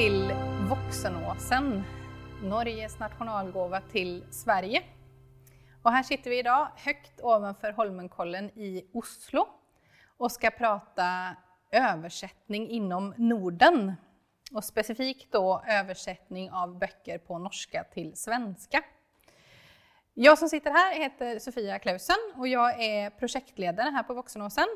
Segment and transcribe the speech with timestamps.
[0.00, 0.34] till
[0.68, 1.82] Voxenåsen,
[2.42, 4.82] Norges nationalgåva till Sverige.
[5.82, 9.48] Och här sitter vi idag högt ovanför Holmenkollen i Oslo
[10.16, 11.36] och ska prata
[11.70, 13.94] översättning inom Norden.
[14.52, 18.82] Och specifikt då översättning av böcker på norska till svenska.
[20.14, 24.68] Jag som sitter här heter Sofia Klausen och jag är projektledare här på Voxenåsen.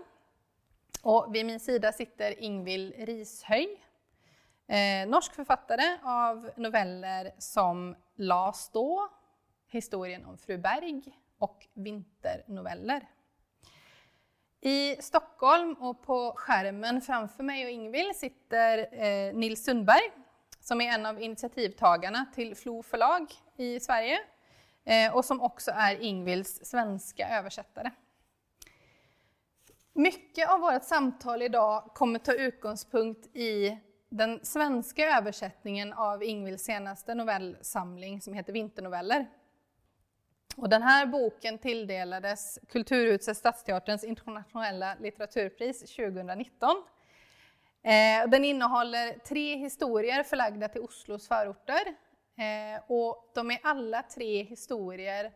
[1.02, 3.80] Och vid min sida sitter Ingvild Rishöj,
[4.66, 9.08] eh, norsk författare av noveller som Las då,
[9.68, 11.02] Historien om fru Berg
[11.38, 13.08] och Vinternoveller.
[14.60, 20.10] I Stockholm och på skärmen framför mig och Ingvild sitter eh, Nils Sundberg
[20.60, 24.18] som är en av initiativtagarna till Flo förlag i Sverige
[24.84, 27.90] eh, och som också är Ingvilds svenska översättare.
[29.92, 33.78] Mycket av vårt samtal idag kommer ta utgångspunkt i
[34.16, 39.26] den svenska översättningen av Ingvilds senaste novellsamling som heter Vinternoveller.
[40.56, 46.70] Och den här boken tilldelades Kulturhuset Stadsteaterns internationella litteraturpris 2019.
[47.82, 51.82] Eh, den innehåller tre historier förlagda till Oslos förorter.
[52.36, 55.32] Eh, och de är alla tre historier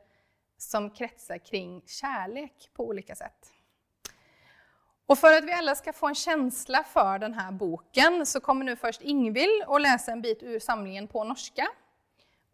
[0.56, 3.57] som kretsar kring kärlek på olika sätt.
[5.08, 8.64] Och för att vi alla ska få en känsla för den här boken så kommer
[8.64, 11.68] nu först Ingvild att läsa en bit ur samlingen på norska.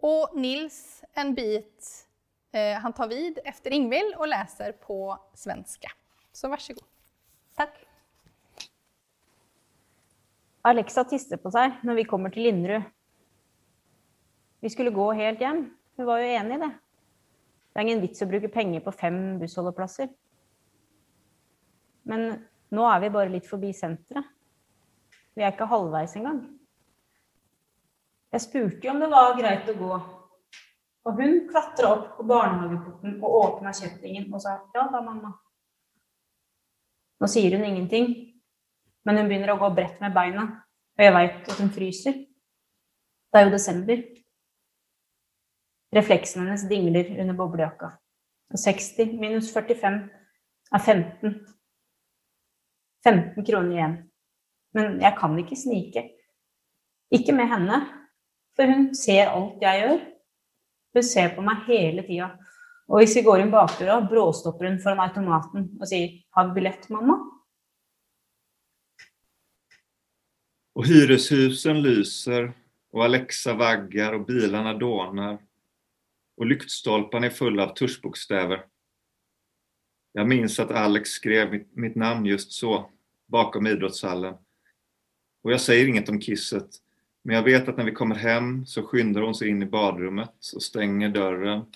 [0.00, 2.06] Och Nils en bit,
[2.52, 5.88] eh, han tar vid efter Ingvild och läser på svenska.
[6.32, 6.84] Så varsågod.
[7.54, 7.86] Tack.
[10.62, 12.82] Alexa tisser på sig när vi kommer till Linderud.
[14.60, 15.76] Vi skulle gå helt hem.
[15.96, 16.70] Hun var ju enig i det.
[17.72, 20.08] Det är ingen vits att bruke pengar på fem busshållplatser.
[22.04, 24.24] Men nu är vi bara lite förbi centret.
[25.34, 26.58] Vi är inte halvvägs engang.
[28.30, 30.00] Jag spurte om det var greit att gå.
[31.02, 35.38] Och hon klättrade upp på barnehageporten och öppnade kättingen och sa ja da, mamma.
[37.20, 38.40] Nu säger hon ingenting,
[39.02, 40.48] men hon börjar gå brett med benen.
[40.98, 42.12] Och jag vet att hon fryser.
[43.32, 44.04] Det är ju december.
[45.90, 47.98] Refleksen hennes dingler under boblejacka.
[48.52, 50.10] Och 60 minus 45
[50.70, 51.46] är 15.
[53.04, 54.10] 15 kronor igen.
[54.72, 56.02] Men jag kan inte snika.
[57.10, 57.88] Inte med henne.
[58.56, 60.00] För hon ser allt jag gör.
[60.92, 62.30] Hon ser på mig hela tiden.
[62.86, 66.88] Och om vi går in bakdörra, bråstoppar hon foran automaten och säger ”Har vi biljett,
[66.88, 67.30] mamma?”
[70.74, 72.52] Och hyreshusen lyser
[72.90, 75.38] och Alexa vaggar och bilarna dånar
[76.36, 78.64] och lyktstolparna är fulla av tuschbokstäver.
[80.12, 82.90] Jag minns att Alex skrev mitt, mitt namn just så,
[83.34, 84.34] bakom idrottshallen.
[85.42, 86.68] Och jag säger inget om kisset,
[87.22, 90.50] men jag vet att när vi kommer hem så skyndar hon sig in i badrummet
[90.54, 91.72] och stänger dörren.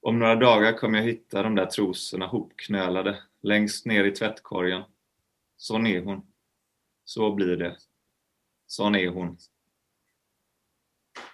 [0.00, 4.82] Om några dagar kommer jag hitta de där trosorna hopknölade längst ner i tvättkorgen.
[5.56, 6.26] Sån är hon.
[7.04, 7.76] Så blir det.
[8.66, 9.36] Sån är hon.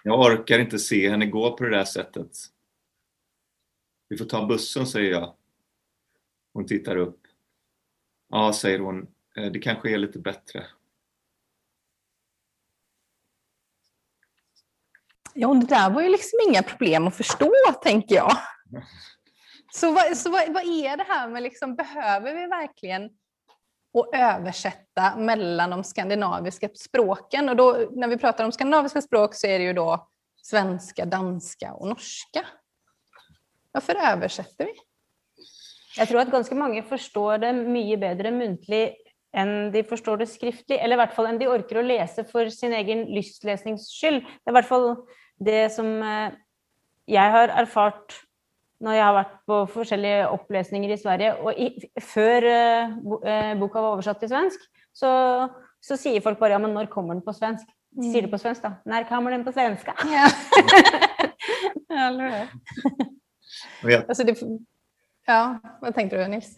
[0.03, 2.37] Jag orkar inte se henne gå på det där sättet.
[4.07, 5.35] Vi får ta bussen, säger jag.
[6.53, 7.19] Hon tittar upp.
[8.29, 10.65] Ja, säger hon, det kanske är lite bättre.
[15.33, 17.51] Ja, det där var ju liksom inga problem att förstå,
[17.81, 18.31] tänker jag.
[19.73, 23.05] Så, vad, så vad, vad är det här med, liksom, behöver vi verkligen
[23.93, 27.49] att översätta mellan de skandinaviska språken?
[27.49, 30.09] Och då, när vi pratar om skandinaviska språk så är det ju då
[30.41, 32.45] svenska, danska och norska.
[33.71, 34.73] Varför översätter vi?
[35.97, 39.04] Jag tror att ganska många förstår det mycket bättre muntligt
[39.35, 42.49] än de förstår det skriftligt, eller i alla fall än de orkar att läsa för
[42.49, 44.13] sin egen lystläsnings skull.
[44.43, 44.95] Det är i alla fall
[45.39, 46.31] det som eh,
[47.05, 48.13] jag har erfart
[48.79, 51.33] när jag har varit på olika uppläsningar i Sverige.
[51.33, 54.59] Och i, för uh, boken var översatt till svensk
[54.93, 55.49] så,
[55.79, 57.67] så säger folk bara ja, men när kommer den på svensk?
[57.89, 58.91] De säger det på svenska då.
[58.91, 59.95] När kommer den på svenska?
[60.05, 60.29] Ja,
[62.07, 62.47] eller
[63.81, 63.97] hur?
[64.07, 64.37] Alltså det,
[65.25, 66.55] Ja, vad tänkte du Nils?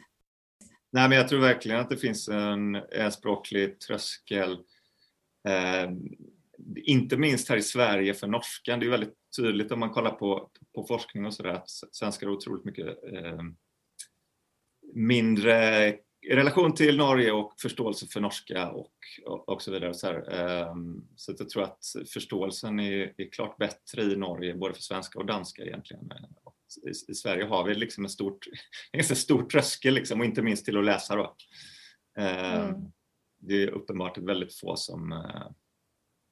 [0.92, 4.51] Nej, men jag tror verkligen att det finns en, en språklig tröskel.
[5.48, 5.92] Eh,
[6.75, 8.80] inte minst här i Sverige för norskan.
[8.80, 12.34] Det är väldigt tydligt om man kollar på, på forskning och sådär att svenskar har
[12.34, 13.42] otroligt mycket eh,
[14.94, 15.88] mindre
[16.22, 18.94] i relation till Norge och förståelse för norska och,
[19.25, 19.94] och, och så vidare.
[19.94, 20.75] Så, eh,
[21.16, 21.80] så jag tror att
[22.13, 26.12] förståelsen är, är, klart bättre i Norge, både för svenska och danska egentligen.
[26.12, 26.46] Eh,
[27.08, 28.48] i, Sverige har vi liksom en, stort,
[28.92, 31.16] en stor tröskel liksom, och inte minst till att läsa.
[31.16, 31.36] Då.
[32.18, 32.92] Eh, mm.
[33.40, 35.48] Det är uppenbart väldigt få som, eh,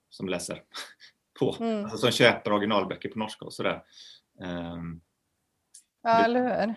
[0.10, 0.64] som läser
[1.40, 1.84] på, mm.
[1.84, 3.84] alltså som köper originalböcker på norska och sådär.
[4.40, 5.02] Um,
[6.04, 6.76] ja, eller hur?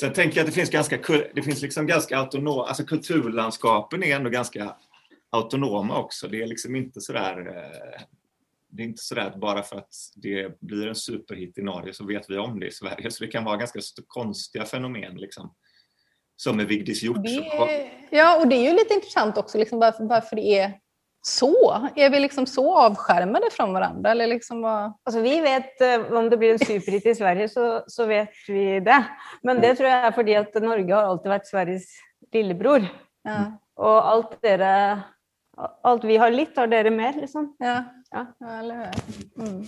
[0.00, 0.98] Sen tänker jag att det finns ganska,
[1.34, 4.76] det finns liksom ganska autonoma, alltså kulturlandskapen är ändå ganska
[5.30, 6.28] autonoma också.
[6.28, 8.02] Det är liksom inte sådär eh,
[8.68, 12.06] det är inte sådär att bara för att det blir en superhit i Norge så
[12.06, 13.10] vet vi om det i Sverige.
[13.10, 15.16] Så det kan vara ganska konstiga fenomen.
[15.16, 15.54] Liksom.
[16.36, 17.30] Som med Vigdis Hjorth.
[18.10, 20.72] Ja, och det är ju lite intressant också liksom, varför, varför det är
[21.26, 21.88] så?
[21.96, 24.10] Är vi liksom så avskärmade från varandra?
[24.10, 24.92] Eller liksom vad...
[25.04, 28.80] alltså, vi vet, eh, om det blir en superhit i Sverige så, så vet vi
[28.80, 29.04] det.
[29.42, 31.84] Men det tror jag är för att Norge har alltid varit Sveriges
[32.32, 32.86] lillebror.
[33.22, 33.58] Ja.
[33.74, 35.00] Och allt, dere,
[35.82, 37.12] allt vi har lite har dere mer.
[37.12, 37.56] Liksom.
[37.58, 37.84] Ja.
[38.38, 38.58] Ja.
[38.58, 39.46] eller hur?
[39.46, 39.64] Mm.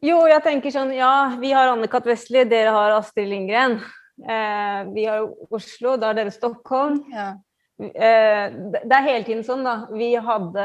[0.00, 2.06] Jo, jag tänker så, ja, vi har Anne-Kat.
[2.06, 3.72] Westli, dere har Astrid Lindgren.
[4.28, 7.04] Eh, vi har Oslo, da har dere Stockholm.
[7.08, 7.28] Ja.
[7.84, 8.52] Eh,
[8.84, 9.56] det är hela tiden så.
[9.56, 9.88] da.
[9.92, 10.64] Vi hade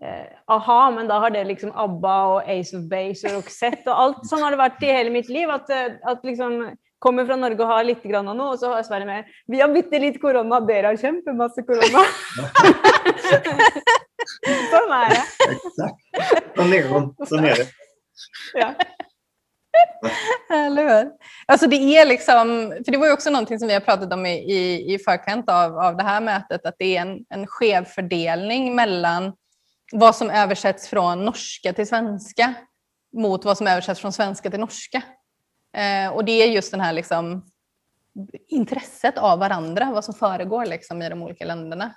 [0.00, 4.00] eh, aha, men då har det liksom ABBA och Ace of Base och Roxette och
[4.00, 4.26] allt.
[4.26, 5.50] Sånn har det varit i hela mitt liv.
[5.50, 8.82] Att, eh, att liksom kommer från Norge och har lite grann av och så har
[8.82, 9.24] Sverige med.
[9.46, 12.04] Vi har bitte lite corona, dere har kjempemasse corona.
[14.70, 15.24] Sån är det.
[15.52, 16.56] Exakt.
[16.56, 17.16] Sån är hon.
[17.26, 17.66] Sån är det.
[18.54, 18.74] Ja.
[20.50, 21.10] Eller hur?
[21.46, 24.26] Alltså det är liksom, för det var ju också någonting som vi har pratat om
[24.26, 27.84] i, i, i förkant av, av det här mötet, att det är en, en skev
[27.84, 29.32] fördelning mellan
[29.92, 32.54] vad som översätts från norska till svenska
[33.16, 35.02] mot vad som översätts från svenska till norska.
[35.76, 37.46] Eh, och det är just den här liksom,
[38.48, 41.94] intresset av varandra, vad som föregår liksom, i de olika länderna.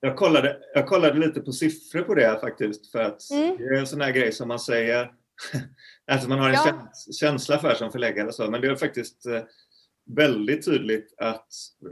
[0.00, 3.56] Jag kollade, jag kollade lite på siffror på det faktiskt, för att mm.
[3.56, 5.12] det är en sån här grej som man säger
[6.10, 6.92] Alltså man har en ja.
[7.20, 8.32] känsla för som förläggare.
[8.32, 8.50] Så.
[8.50, 9.42] Men det är faktiskt eh,
[10.16, 11.46] väldigt tydligt att,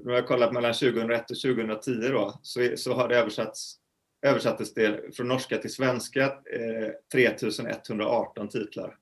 [0.04, 3.76] när jag kollat mellan 2001 och 2010 då, så, så har det översatts,
[4.26, 8.98] översattes det från norska till svenska eh, 3118 titlar.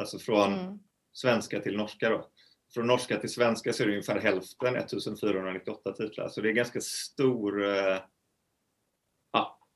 [0.00, 0.78] Alltså från mm.
[1.12, 2.28] svenska till norska då.
[2.76, 6.28] Från norska till svenska så är det ungefär hälften, 1498 titlar.
[6.28, 7.98] Så det är ganska stor eh,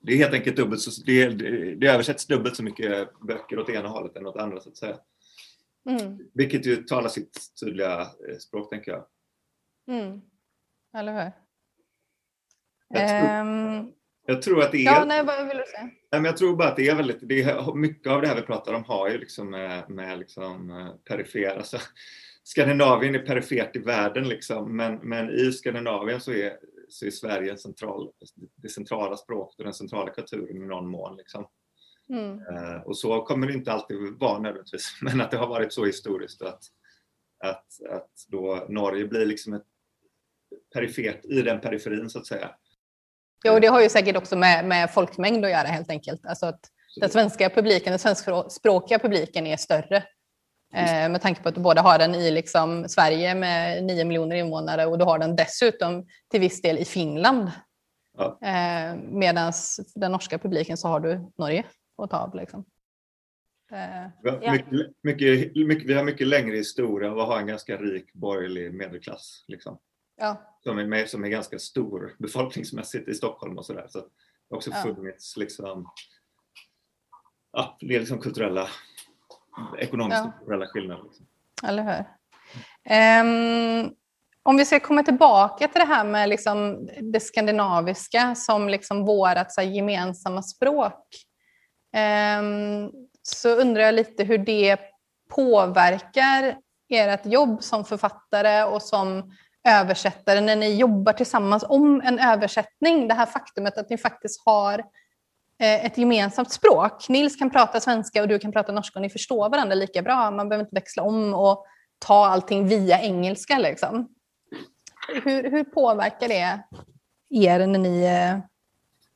[0.02, 1.28] det är helt enkelt dubbelt så, det,
[1.74, 4.98] det översätts dubbelt så mycket böcker åt ena hållet än åt andra så att säga.
[5.90, 6.18] Mm.
[6.34, 9.06] Vilket ju talar sitt tydliga eh, språk tänker jag.
[9.88, 10.20] Mm.
[10.96, 11.32] Eller hur?
[12.88, 13.92] Jag tror, um,
[14.26, 14.84] jag tror att det är...
[14.84, 15.82] Ja, nej, vad vill du säga?
[15.82, 18.36] Nej, men jag tror bara att det är väldigt, det är, mycket av det här
[18.36, 21.78] vi pratar om har ju liksom med, med liksom eh, perifer, alltså
[22.50, 26.58] Skandinavien är perifert i världen liksom, men, men i Skandinavien så är
[26.88, 28.10] så är Sverige central,
[28.56, 31.16] det centrala språket och den centrala kulturen i någon mån.
[31.16, 31.46] Liksom.
[32.08, 32.38] Mm.
[32.38, 35.84] Uh, och så kommer det inte alltid vara nödvändigtvis, men att det har varit så
[35.84, 36.62] historiskt att,
[37.44, 39.66] att, att då Norge blir liksom ett
[40.74, 42.50] perifert i den periferin så att säga.
[43.44, 46.26] Jo, det har ju säkert också med, med folkmängd att göra helt enkelt.
[46.26, 46.60] Alltså att
[47.00, 50.04] den svenska publiken, den svenskspråkiga publiken är större
[50.72, 54.86] med tanke på att du både har den i liksom Sverige med 9 miljoner invånare
[54.86, 57.50] och du har den dessutom till viss del i Finland.
[58.18, 58.38] Ja.
[58.42, 59.52] Eh, Medan
[59.94, 61.64] den norska publiken så har du Norge
[62.02, 62.34] att ta av.
[62.34, 62.64] Liksom.
[63.72, 64.84] Eh, vi, har mycket, ja.
[65.02, 69.44] mycket, mycket, vi har mycket längre historia och har en ganska rik borgerlig medelklass.
[69.48, 69.78] Liksom.
[70.16, 70.56] Ja.
[70.62, 73.86] Som, är med, som är ganska stor befolkningsmässigt i Stockholm och sådär.
[73.88, 74.06] Så det
[74.50, 75.90] har också funnits liksom,
[77.52, 78.68] ja, det är liksom kulturella
[79.78, 80.32] ekonomiskt ja.
[80.38, 81.02] kulturella skillnader.
[81.04, 81.26] Liksom.
[81.64, 82.04] Eller hur.
[83.20, 83.94] Um,
[84.42, 89.46] om vi ska komma tillbaka till det här med liksom det skandinaviska som liksom vårt
[89.50, 91.06] så här, gemensamma språk.
[92.40, 92.92] Um,
[93.22, 94.80] så undrar jag lite hur det
[95.34, 96.56] påverkar
[96.88, 99.32] ert jobb som författare och som
[99.68, 103.08] översättare när ni jobbar tillsammans om en översättning.
[103.08, 104.84] Det här faktumet att ni faktiskt har
[105.60, 107.08] Eh, ett gemensamt språk.
[107.08, 110.30] Nils kan prata svenska och du kan prata norska och ni förstår varandra lika bra.
[110.30, 111.66] Man behöver inte växla om och
[111.98, 113.58] ta allting via engelska.
[113.58, 114.08] Liksom.
[115.24, 116.60] Hur, hur påverkar det
[117.30, 118.38] er när ni, eh,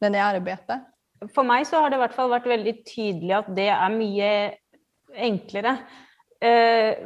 [0.01, 0.81] när ni arbetar?
[1.35, 4.59] För mig så har det i alla fall varit väldigt tydligt att det är mycket
[5.15, 5.77] enklare.
[6.41, 6.97] Eh,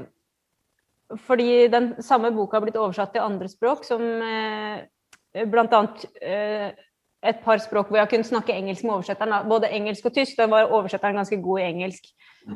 [1.18, 4.22] för den samma bok har blivit översatt till andra språk som
[5.32, 6.68] eh, bland annat eh,
[7.26, 9.48] ett par språk hvor jeg kunne snakke engelsk med oversetteren.
[9.50, 10.36] Både engelsk og tysk.
[10.38, 12.10] Da var oversetteren ganske god i engelsk.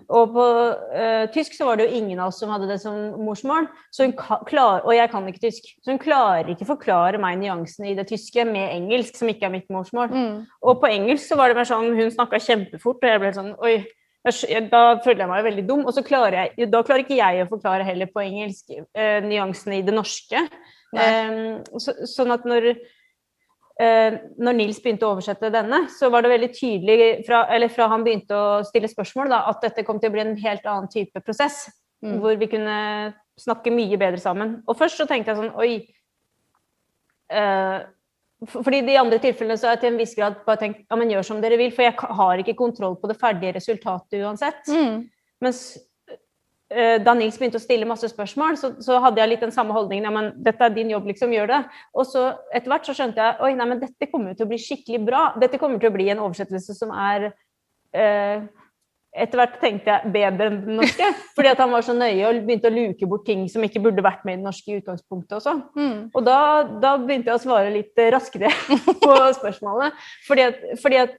[0.06, 2.94] Og på uh, tysk så var det jo ingen av oss som hadde det som
[3.20, 3.66] morsmål.
[3.92, 4.14] Så hun
[4.48, 5.66] klar, og jeg kan ikke tysk.
[5.82, 9.56] Så hun klarer ikke forklare meg nyansene i det tyske med engelsk, som ikke er
[9.56, 10.14] mitt morsmål.
[10.14, 10.38] Mm.
[10.62, 13.52] Og på engelsk så var det mer sånn Hun snakka kjempefort, og jeg ble sånn
[13.58, 13.76] Oi.
[14.22, 15.82] Jeg, da føler jeg meg veldig dum.
[15.82, 19.80] Og så klarer jeg, da klarer ikke jeg å forklare heller på engelsk uh, nyansene
[19.80, 20.46] i det norske.
[20.92, 22.80] Um, så, sånn at når eh,
[23.82, 28.04] når Nils begynte å oversette denne, så var det veldig tydelig fra, eller fra han
[28.06, 31.22] begynte å stille spørsmål, da, at dette kom til å bli en helt annen type
[31.24, 31.64] prosess.
[32.02, 32.16] Mm.
[32.22, 32.76] Hvor vi kunne
[33.38, 34.56] snakke mye bedre sammen.
[34.66, 35.72] Og først så tenkte jeg sånn Oi.
[37.32, 37.78] Eh,
[38.46, 40.96] for- fordi de andre tilfellene så har jeg til en viss grad bare tenkt ja,
[40.98, 44.66] men gjør som dere vil, for jeg har ikke kontroll på det ferdige resultatet uansett.
[44.68, 45.08] Mm.
[45.40, 45.82] Mens eh,
[47.04, 50.06] da Nils begynte å stille masse spørsmål, så, så hadde jeg litt den samme holdningen.
[50.08, 51.60] Ja, men dette er din jobb, liksom, gjør det.
[51.96, 52.24] Og så
[52.54, 55.22] etter hvert så skjønte jeg oi, nei, men dette kommer til å bli skikkelig bra.
[55.42, 57.30] Dette kommer til å bli en oversettelse som er
[57.92, 58.50] eh,
[59.12, 61.04] Etter hvert tenkte jeg bedre enn den norske.
[61.36, 64.04] Fordi at han var så nøye og begynte å luke bort ting som ikke burde
[64.04, 65.52] vært med i det norske i utgangspunktet også.
[65.76, 65.98] Mm.
[66.08, 66.38] Og da,
[66.80, 68.48] da begynte jeg å svare litt eh, raskere
[69.04, 69.92] på spørsmålene.
[70.24, 71.18] Fordi at, fordi at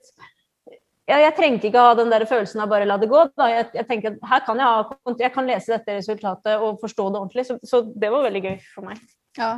[1.10, 3.26] ja, jeg trengte ikke ha den der følelsen av bare la det gå.
[3.36, 3.50] Da.
[3.52, 7.10] Jeg, jeg tenker at her kan jeg, ha, jeg kan lese dette resultatet og forstå
[7.12, 7.46] det ordentlig.
[7.50, 9.02] Så, så det var veldig gøy for meg.
[9.38, 9.54] Ja.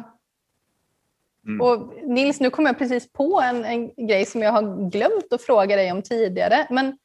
[1.46, 1.62] Mm.
[1.62, 5.42] Och Nils, nu kom jag precis på en, en grej som jag har glömt att
[5.42, 6.68] fråga dig om tidigare.
[6.70, 6.98] Men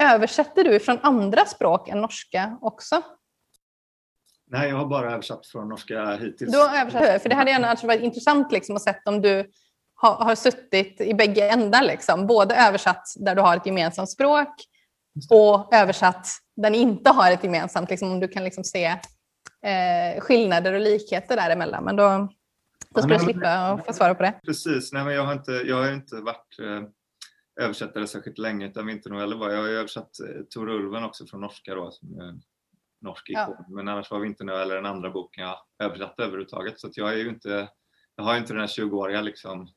[0.00, 3.02] översätter du från andra språk än norska också?
[4.48, 6.52] Nej, jag har bara översatt från norska hittills.
[6.52, 9.50] Du har översatt, för det hade gärna varit intressant liksom att se om du
[9.96, 11.82] har, har suttit i bägge ändar.
[11.82, 12.26] Liksom.
[12.26, 14.48] Både översatt där du har ett gemensamt språk
[15.30, 16.26] och översatt
[16.56, 17.90] där ni inte har ett gemensamt.
[17.90, 18.84] Liksom, om du kan liksom se
[19.66, 21.84] eh, skillnader och likheter däremellan.
[21.84, 22.28] Men då,
[22.90, 24.40] då ska Ja, du slippa att få svara på det.
[24.46, 26.82] Precis, nej men jag har inte, jag har inte varit eh,
[27.64, 29.62] översättare särskilt länge utan vinternoveller var jag.
[29.62, 32.40] har översatt eh, Tor Ulven också från norska då, som är en
[33.00, 33.42] norsk Ja.
[33.42, 33.74] ikon.
[33.74, 36.80] Men annars var vinternoveller den andra boken jag översatt överhuvudtaget.
[36.80, 37.68] Så jag är ju inte,
[38.16, 39.68] jag har ju inte den här 20-åriga liksom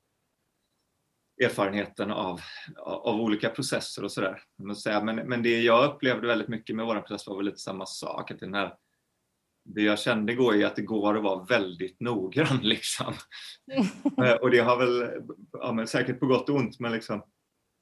[1.44, 2.42] erfarenheten av,
[2.86, 4.42] av olika processer och sådär.
[5.04, 8.32] Men, men det jag upplevde väldigt mycket med vår process var väl lite samma sak.
[8.32, 8.74] Att den här,
[9.66, 12.58] det jag kände går är att det går att vara väldigt noggrann.
[12.64, 13.14] Liksom.
[14.24, 17.24] Eh, och det har väl, ja, säkert på gott och ont, men liksom,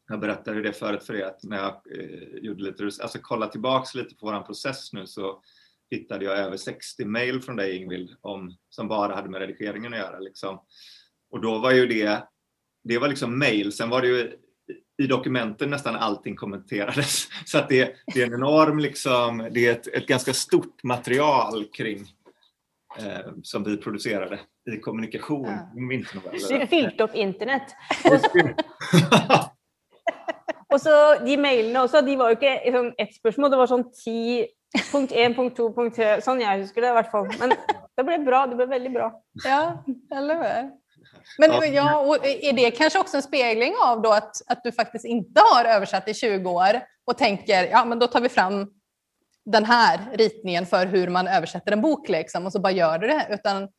[0.07, 3.95] jag berättade det förut för er att när jag eh, gjorde lite, alltså kolla tillbaks
[3.95, 5.41] lite på våran process nu så
[5.89, 9.99] hittade jag över 60 mail från dig Ingvild om, som bara hade med redigeringen att
[9.99, 10.19] göra.
[10.19, 10.59] Liksom.
[11.29, 12.27] Och då var ju det,
[12.88, 14.32] det var liksom mail, sen var det ju
[15.03, 17.27] i dokumenten nästan allting kommenterades.
[17.46, 21.65] Så att det, det är en enorm, liksom, det är ett, ett ganska stort material
[21.74, 22.00] kring
[23.00, 24.39] eh, som vi producerade
[24.72, 25.88] i kommunikation Ja.
[25.89, 26.60] vinternoveller.
[26.60, 27.75] Vi fylte opp internett.
[30.74, 33.89] Og så de mailene også, de var jo ikke sånn ett spørsmål, det var sånn
[33.96, 34.20] ti
[34.91, 36.08] Punkt 1, punkt 2, punkt 3.
[36.22, 37.29] Sånn jeg husker det i hvert fall.
[37.39, 37.53] Men
[37.96, 38.41] det ble bra.
[38.51, 39.06] Det ble veldig bra.
[39.46, 39.60] Ja,
[40.12, 40.65] eller hur?
[41.38, 41.65] Men Ja.
[41.65, 42.00] ja.
[42.00, 45.65] och är det kanske också en spegling av då att, att du faktiskt inte har
[45.65, 48.71] översatt i 20 år och tänker ja men då tar vi fram
[49.45, 53.07] den här ritningen för hur man översätter en bok liksom, och så bara gör du
[53.07, 53.27] det.
[53.29, 53.69] Utan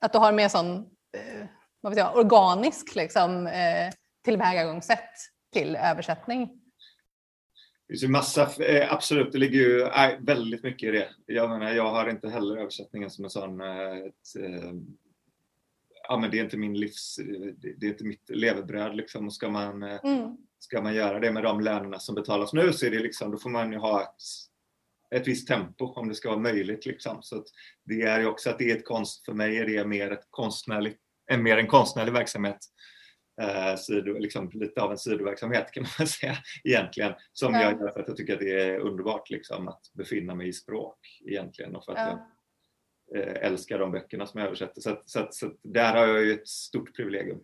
[0.00, 0.76] att du har mer sån
[1.16, 1.46] eh,
[1.80, 3.92] vad vet jag, organisk liksom, eh,
[4.24, 5.10] tillvägagångssätt
[5.52, 6.46] till översättning.
[7.86, 9.88] Det finns ju massa, eh, absolut, det ligger ju
[10.20, 11.08] väldigt mycket i det.
[11.26, 14.36] Jag menar, jag har inte heller översättningen som en sån, ett,
[16.08, 17.16] ja men det är inte min livs,
[17.78, 19.26] det är inte mitt levebröd liksom.
[19.26, 20.36] Och ska man, eh, Mm.
[20.58, 23.38] ska man göra det med de lönerna som betalas nu så är det liksom, då
[23.38, 27.22] får man ju ha ett, ett visst tempo om det ska vara möjligt liksom.
[27.22, 27.44] Så
[27.84, 30.26] det är ju också att det är ett konst, för mig är det mer ett
[30.30, 30.98] konstnärligt,
[31.30, 32.58] en, mer en konstnärlig verksamhet.
[33.40, 37.12] Eh, sido, liksom, lite av en sidoverksamhet kan man säga egentligen.
[37.32, 37.62] Som Ja.
[37.62, 40.52] jag gör för att jag tycker att det är underbart liksom, att befinna mig i
[40.52, 41.76] språk egentligen.
[41.76, 42.08] Och för att Ja.
[42.08, 42.18] jag
[43.14, 44.80] Eh, älskar de böckerna som jag översätter.
[44.80, 47.38] Så, att, så, att, så att där har jag ju ett stort privilegium,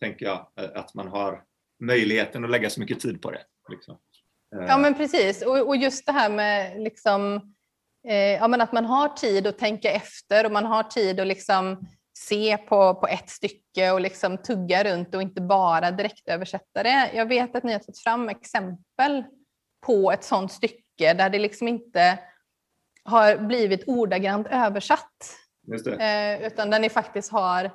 [0.00, 1.44] tänker jag, eh, att man har
[1.80, 3.42] möjligheten att lägga så mycket tid på det.
[3.70, 3.98] Liksom.
[4.56, 4.66] Eh.
[4.68, 7.34] Ja men precis och, och just det här med liksom,
[8.08, 11.26] eh, ja, men att man har tid att tänka efter och man har tid att
[11.26, 11.86] liksom
[12.18, 17.10] se på, på ett stycke och liksom tugga runt och inte bara direktöversätta det.
[17.14, 19.24] Jag vet att ni har tagit fram exempel
[19.86, 22.18] på ett sådant stycke där det liksom inte
[23.04, 25.38] har blivit ordagrant översatt
[25.72, 25.96] Just det.
[25.96, 27.70] eh, utan där ni faktiskt har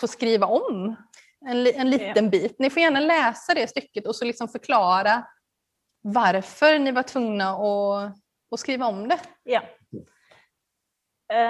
[0.00, 0.96] fått skriva om
[1.46, 2.58] en, en liten bit.
[2.58, 5.26] Ni får gärna läsa det stycket och så liksom förklara
[6.02, 8.12] varför ni var tvungna att,
[8.50, 9.20] att skriva om det.
[9.42, 9.62] Ja.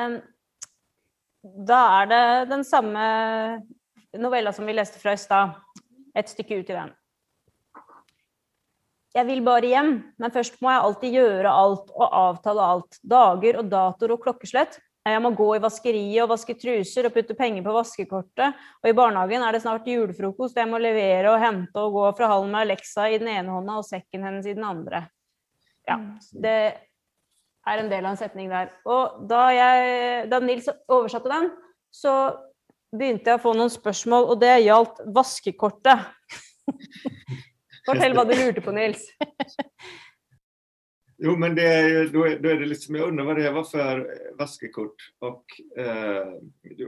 [0.07, 0.21] Um,
[1.66, 3.62] da er det den samme
[4.19, 5.50] novella som vi leste fra i stad.
[6.14, 6.90] Et stykke ut i den.
[9.16, 12.99] Jeg vil bare hjem, men først må jeg alltid gjøre alt og avtale alt.
[13.00, 14.76] Dager og datoer og klokkeslett.
[15.06, 18.58] Jeg må gå i vaskeriet og vaske truser og putte penger på vaskekortet.
[18.82, 20.58] Og i barnehagen er det snart julefrokost.
[20.58, 23.78] Jeg må levere og hente og gå fra hallen med Alexa i den ene hånda
[23.78, 25.06] og sekken hennes i den andre.
[25.87, 26.00] Ja,
[26.35, 26.56] det
[27.66, 28.75] er en del av en setning der.
[28.85, 31.52] Og da, jeg, da Nils oversatte den,
[31.94, 32.16] så
[32.96, 36.04] jeg å få noen spørsmål, og det gjaldt vaskekortet.
[37.87, 39.09] Fortell hva du lurte på, Nils.
[41.19, 43.50] Jo, men det är, ju- då, är, då är det liksom, jag undrar vad det
[43.50, 44.95] var för eh, vaskekort.
[45.19, 45.45] Och,
[45.78, 46.26] eh,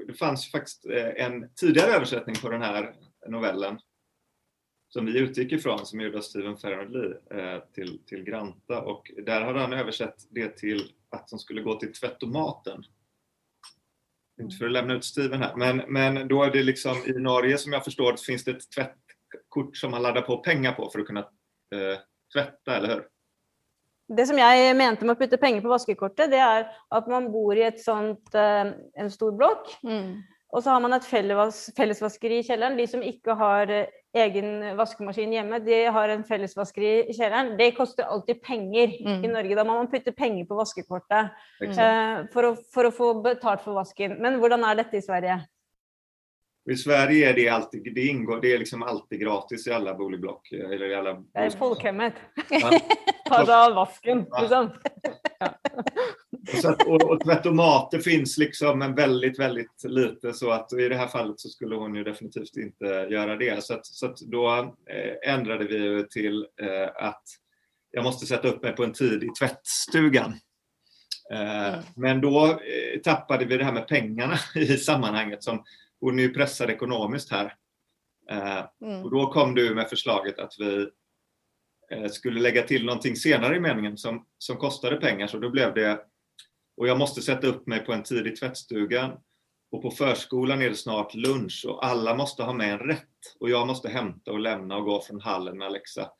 [0.06, 2.94] det- fanns faktiskt eh, en tidigare översättning på den här
[3.28, 3.78] novellen
[4.88, 8.80] som vi utgick ifrån, som gjordes av Stephen Farrelly eh, till, till Granta.
[8.82, 12.84] Och där hade han översatt det till att de skulle gå till tvättomaten.
[14.42, 17.58] Inte för att lämna ut Steven här, men, men då är det liksom i Norge
[17.58, 18.70] som jag förstår finns det ett
[19.48, 21.98] tvättkort som man laddar på pengar på för att kunna eh,
[22.32, 23.06] tvätta, eller hur?
[24.16, 27.56] Det som jeg mente med å putte penger på vaskekortet, det er at man bor
[27.56, 30.22] i et sånt, eh, en stor blokk, Mm.
[30.50, 32.76] og så har man et fellesvas fellesvaskeri i kjelleren.
[32.78, 37.58] De som ikke har eh, egen vaskemaskin hjemme, de har en fellesvaskeri i kjelleren.
[37.58, 39.24] Det koster alltid penger Mm.
[39.24, 39.54] i Norge.
[39.54, 43.74] Da må man putte penger på vaskekortet eh, for, å, for å få betalt for
[43.74, 44.16] vasken.
[44.22, 45.44] Men hvordan er dette i Sverige?
[46.70, 50.52] I Sverige är det alltid, det ingår, det är liksom alltid gratis i alla boligblock.
[50.52, 52.14] eh, Eller i alla Det er folkehemmet.
[52.50, 52.80] Ja.
[53.28, 54.40] Ta deg av vasken, Ja.
[54.40, 54.70] liksom.
[56.52, 60.88] Och, så att, och, och tvättomater finns liksom men väldigt, väldigt lite så att i
[60.88, 63.64] det här fallet så skulle hon ju definitivt inte göra det.
[63.64, 67.22] Så att, så att då eh, ändrade vi ju till eh, att
[67.90, 70.30] jag måste sätta upp mig på en tid i tvättstugan.
[71.32, 71.80] Eh, Mm.
[71.96, 72.60] Men då
[73.04, 75.64] tappade vi det här med pengarna i sammanhanget som
[76.00, 77.54] hon är ju pressad ekonomiskt här.
[78.30, 79.02] Eh, Mm.
[79.04, 80.88] och då kom du med förslaget att vi
[81.90, 85.26] eh, skulle lägga till någonting senare i meningen som, som kostade pengar.
[85.26, 86.00] Så då blev det,
[86.76, 89.12] och jag måste sätta upp mig på en tid i tvättstugan.
[89.70, 93.36] Och på förskolan är det snart lunch och alla måste ha med en rätt.
[93.40, 96.10] Och jag måste hämta och lämna och gå från hallen med Alexa.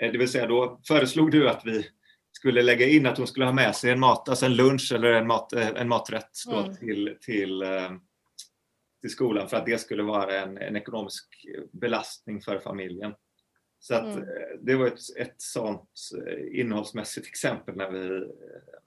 [0.00, 1.86] Eh, Det vill säga då föreslog du att vi
[2.32, 5.12] skulle lägga in att hon skulle ha med sig en mat, alltså en lunch eller
[5.12, 6.76] en, mat, en maträtt då Mm.
[6.76, 7.62] till, till,
[9.00, 11.24] till skolan för att det skulle vara en, en ekonomisk
[11.72, 13.14] belastning för familjen.
[13.80, 14.18] Så att Mm.
[14.18, 15.90] eh, det var ett, ett sånt
[16.26, 18.78] eh, innehållsmässigt exempel när vi, eh,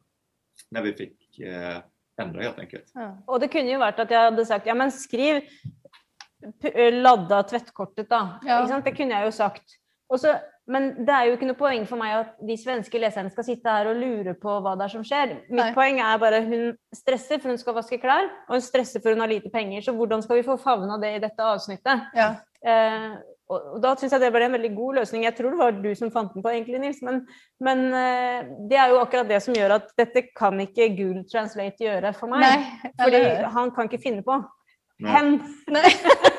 [0.71, 1.77] när vi fick eh,
[2.21, 2.91] ändra helt enkelt.
[2.93, 3.23] Ja.
[3.27, 5.41] Og det kunne jo vært at jeg hadde sagt ja, men skriv
[6.91, 8.39] ladda tvettkortet, da.
[8.45, 8.81] Ja.
[8.83, 9.77] Det kunne jeg jo sagt.
[10.09, 10.35] Og så,
[10.69, 13.71] men det er jo ikke noe poeng for meg at de svenske leserne skal sitte
[13.73, 15.33] her og lure på hva det er som skjer.
[15.49, 15.73] Mitt Nei.
[15.73, 19.23] poeng er bare hun stresser for hun skal vaske klær, og hun stresser for hun
[19.23, 19.81] har lite penger.
[19.85, 22.07] Så hvordan skal vi få favna det i dette avsnittet?
[22.17, 22.29] Ja.
[22.61, 23.09] Eh,
[23.51, 25.25] og, og da syns jeg det ble en veldig god løsning.
[25.27, 27.01] Jeg tror det var du som fant den på, egentlig, Nils.
[27.03, 27.23] Men,
[27.63, 31.83] men eh, det er jo akkurat det som gjør at dette kan ikke Google Translate
[31.83, 32.45] gjøre for meg.
[32.45, 33.49] Nej, hur?
[33.57, 34.39] han kan ikke finne på.
[35.01, 35.17] Nej.
[35.17, 35.41] Hen.
[35.73, 35.89] Nej.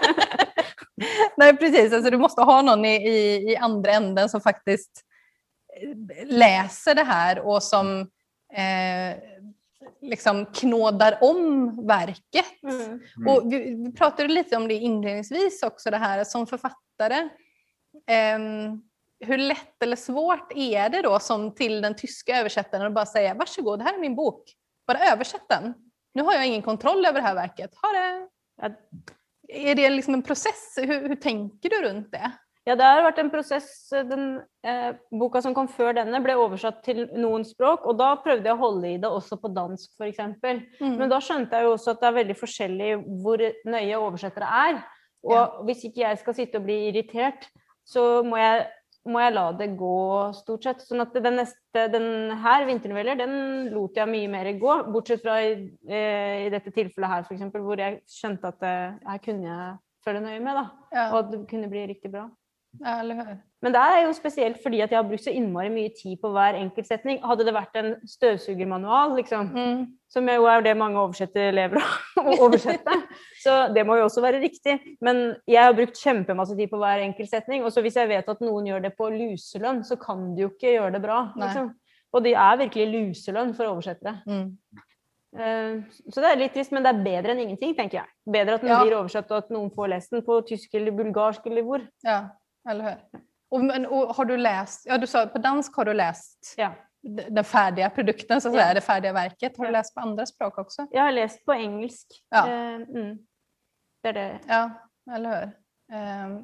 [1.37, 1.93] Nej, precis.
[1.93, 5.05] Alltså, du måste ha någon i, i, i andra änden som faktiskt
[5.83, 8.01] eh, läser det här och som
[8.55, 9.17] eh,
[10.01, 12.63] liksom knådar om verket.
[12.63, 13.01] Mm.
[13.29, 17.29] Och vi, vi pratade lite om det inledningsvis också, det här som författare.
[18.07, 18.83] ehm,
[19.21, 23.35] hur lätt eller svårt är det då som till den tyska översättaren att bara säga
[23.35, 24.45] varsågod, det här är min bok,
[24.87, 25.75] bara översätt den.
[26.15, 27.71] Nu har jag ingen kontroll över det här verket.
[27.83, 28.29] Ha det.
[28.63, 28.71] Ja.
[29.53, 30.75] Är det liksom en process?
[30.77, 32.33] Hur, hur tänker du runt det?
[32.65, 33.69] Ja, det har vært en prosess.
[33.91, 38.47] Den eh, boka som kom før denne, ble oversatt til noen språk, og da prøvde
[38.47, 40.21] jeg å holde i det også på dansk, f.eks.
[40.79, 40.95] Mm.
[41.01, 42.93] Men da skjønte jeg jo også at det er veldig forskjellig
[43.25, 44.79] hvor nøye oversettere er.
[45.27, 45.43] Og Ja.
[45.67, 47.49] hvis ikke jeg skal sitte og bli irritert,
[47.87, 48.67] så må jeg,
[49.09, 49.97] må jeg la det gå,
[50.37, 50.83] stort sett.
[50.87, 53.35] Sånn at den neste, den her, 'Vinternoveller', den
[53.75, 54.77] lot jeg mye mer gå.
[54.95, 55.57] Bortsett fra i,
[55.89, 58.77] eh, i dette tilfellet her, f.eks., hvor jeg skjønte at det,
[59.09, 60.65] her kunne jeg følge nøye med, da.
[60.93, 62.29] Og ja, at det kunne bli riktig bra.
[62.81, 63.39] Ja, eller hur?
[63.63, 66.31] Men det er jo spesielt fordi at jeg har brukt så innmari mye tid på
[66.33, 67.21] hver enkelt setning.
[67.23, 69.87] Hadde det vært en støvsugermanual, liksom, Mm.
[70.09, 72.97] som jo er det mange oversettere lever av å oversette,
[73.43, 74.81] så det må jo også være riktig.
[75.01, 77.63] Men jeg har brukt kjempemasse tid på hver enkelt setning.
[77.65, 80.49] Og så hvis jeg vet at noen gjør det på luselønn, så kan de jo
[80.51, 81.33] ikke gjøre det bra.
[81.37, 81.71] Liksom.
[82.15, 84.23] Og det er virkelig luselønn for oversettere.
[84.27, 84.57] Mm.
[85.39, 85.81] Eh,
[86.11, 88.09] Så det er litt trist, men det er bedre enn ingenting, tenker jeg.
[88.29, 88.83] Bedre at den Ja.
[88.85, 91.81] blir oversatt, og at noen får lest den på tysk eller bulgarsk eller hvor.
[92.05, 92.29] Ja,
[92.71, 93.21] eller hur?
[93.51, 96.75] Och, men, och har du läst, ja du sa på dansk har du läst Ja.
[97.29, 98.61] den färdiga produkten, så att Ja.
[98.61, 99.57] säga, det färdiga verket.
[99.57, 99.79] Har du Ja.
[99.79, 100.87] läst på andra språk också?
[100.91, 102.07] Jeg har lest på engelsk.
[102.29, 102.49] Ja.
[102.49, 103.19] Eh, mm.
[104.03, 104.39] Det er det.
[104.49, 104.71] Ja,
[105.15, 105.53] eller hur?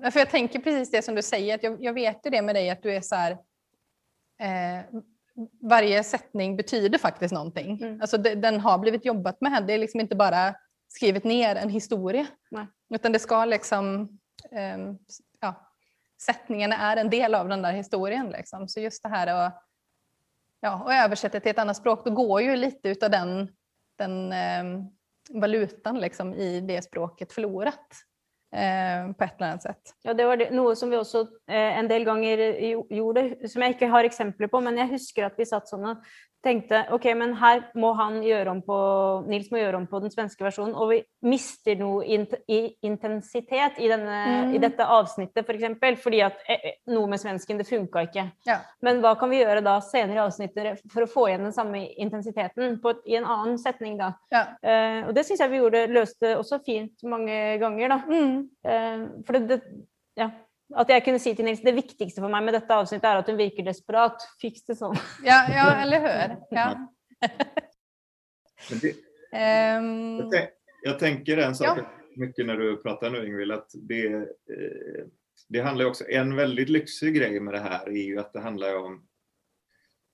[0.03, 2.43] Ja, för jag tänker precis det som du säger, att jag, jag vet ju det
[2.43, 3.31] med dig att du är så här,
[4.41, 4.85] eh,
[5.63, 7.83] varje sättning betyder faktiskt någonting.
[7.83, 8.01] Mm.
[8.01, 10.55] Alltså det, den har blivit jobbat med, det är liksom inte bara
[10.89, 12.27] skrivit ner en historia.
[12.51, 12.67] Nej.
[12.95, 14.09] Utan det ska liksom,
[14.51, 14.59] ja,
[16.23, 18.31] sättningarna är en del av den där historien.
[18.31, 18.69] Liksom.
[18.69, 19.65] Så just det här att
[20.61, 23.49] ja, och översätta till ett annat språk, då går ju lite utav den,
[23.99, 24.85] den eh,
[25.31, 27.91] valutan liksom, i det språket förlorat
[28.55, 29.95] eh, på ett eller annat sätt.
[30.03, 32.39] Ja, det var det, något som vi också eh, en del gånger
[32.95, 36.03] gjorde, som jag inte har exempel på, men jag husker att vi satt sådana
[36.49, 38.77] og tenkte ok, men her må han gjøre om på
[39.29, 40.75] Nils må gjøre om på den svenske versjonen.
[40.79, 44.55] Og vi mister noe int i intensitet i, denne, mm.
[44.57, 45.49] i dette avsnittet, f.eks.
[45.49, 48.25] For eksempel, fordi at eh, eh, noe med svensken, det funka ikke.
[48.49, 48.61] Ja.
[48.85, 51.85] Men hva kan vi gjøre da senere i avsnittet for å få igjen den samme
[52.01, 54.15] intensiteten på, i en annen setning, da?
[54.33, 54.47] Ja.
[54.65, 58.01] Uh, og det syns jeg vi gjorde, løste også fint mange ganger, da.
[58.09, 58.37] Mm.
[58.65, 60.33] Uh, for det, det ja.
[60.75, 63.27] Att jag kunde säga till Nils, det viktigaste för mig med detta avsnitt är att
[63.27, 64.23] hon verkar desperat.
[64.41, 64.95] Fix det så.
[65.25, 66.37] Ja, ja eller hur?
[66.51, 66.89] Ja.
[68.83, 68.93] det,
[69.79, 70.49] um, jag,
[70.83, 71.85] jag, tänker en sak ja.
[72.17, 74.25] mycket när du pratar nu Ingvild, att det, eh,
[75.49, 78.77] det handlar också, en väldigt lyxig grej med det här är ju att det handlar
[78.77, 79.08] om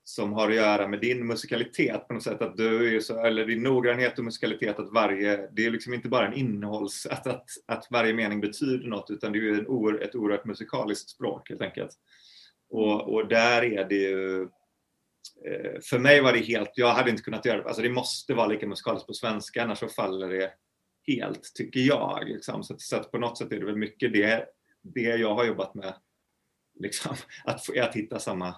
[0.04, 2.42] som har att göra med din musikalitet på något sätt.
[2.42, 6.08] Att du är så, eller din noggrannhet och musikalitet, att varje, det är liksom inte
[6.08, 10.02] bara en innehålls, att, att, att varje mening betyder något, utan det är ju en,
[10.02, 11.90] ett oerhört musikaliskt språk helt enkelt.
[12.70, 14.42] Och, och där är det ju,
[15.46, 18.34] eh, för mig var det helt, jag hade inte kunnat göra det, alltså det måste
[18.34, 20.52] vara lika musikaliskt på svenska, annars så faller det
[21.06, 22.28] helt, tycker jag.
[22.28, 22.64] Liksom.
[22.64, 24.46] Så, så att på något sätt är det väl mycket det,
[24.82, 25.94] det jag har jobbat med,
[26.80, 27.14] liksom,
[27.44, 28.54] att, att hitta samma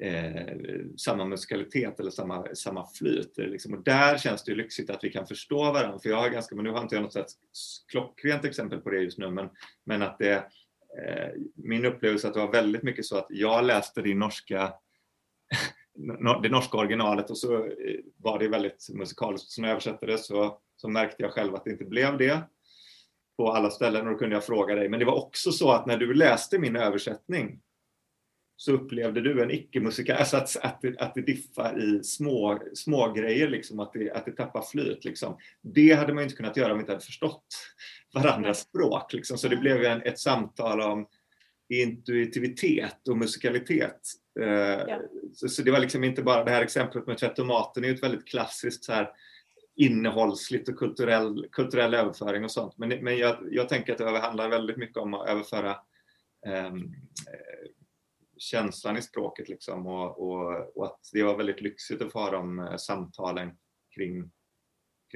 [0.00, 0.56] eh,
[0.96, 3.36] samma musikalitet eller samma, samma flyt.
[3.36, 3.74] Liksom.
[3.74, 5.98] Och där känns det ju lyxigt att vi kan förstå varandra.
[5.98, 7.26] För jag har ganska, men nu har inte jag något sätt
[7.88, 9.48] klockrent exempel på det just nu, men,
[9.84, 10.34] men att det,
[11.06, 14.72] eh, min upplevelse att det var väldigt mycket så att jag läste din norska
[16.42, 19.50] det norska originalet och så eh, var det väldigt musikaliskt.
[19.50, 22.40] Så när jag översatte det så, så märkte jag själv att det inte blev det
[23.36, 24.88] på alla ställen och då kunde jag fråga dig.
[24.88, 27.60] Men det var också så att när du läste min översättning
[28.56, 33.12] så upplevde du en icke-musikal, alltså att, att, det, att det diffar i små, små
[33.12, 35.04] grejer liksom, att det, att det tappar flyt.
[35.04, 35.36] Liksom.
[35.62, 37.46] Det hade man inte kunnat göra om vi inte hade förstått
[38.14, 39.12] varandras språk.
[39.12, 39.38] Liksom.
[39.38, 41.06] Så det blev en, ett samtal om
[41.68, 44.00] intuitivitet och musikalitet.
[44.40, 45.00] Uh, ja.
[45.34, 48.02] så, så, det var liksom inte bara det här exemplet med tvättomaten är ju ett
[48.02, 49.10] väldigt klassiskt så här,
[49.76, 52.78] innehållsligt och kulturell, kulturell överföring och sånt.
[52.78, 55.76] Men, men jag, jag tänker att det handlar väldigt mycket om att överföra
[56.46, 56.94] um,
[58.38, 62.30] känslan i språket liksom och, och, och, att det var väldigt lyxigt att få ha
[62.30, 63.56] de eh, samtalen
[63.94, 64.30] kring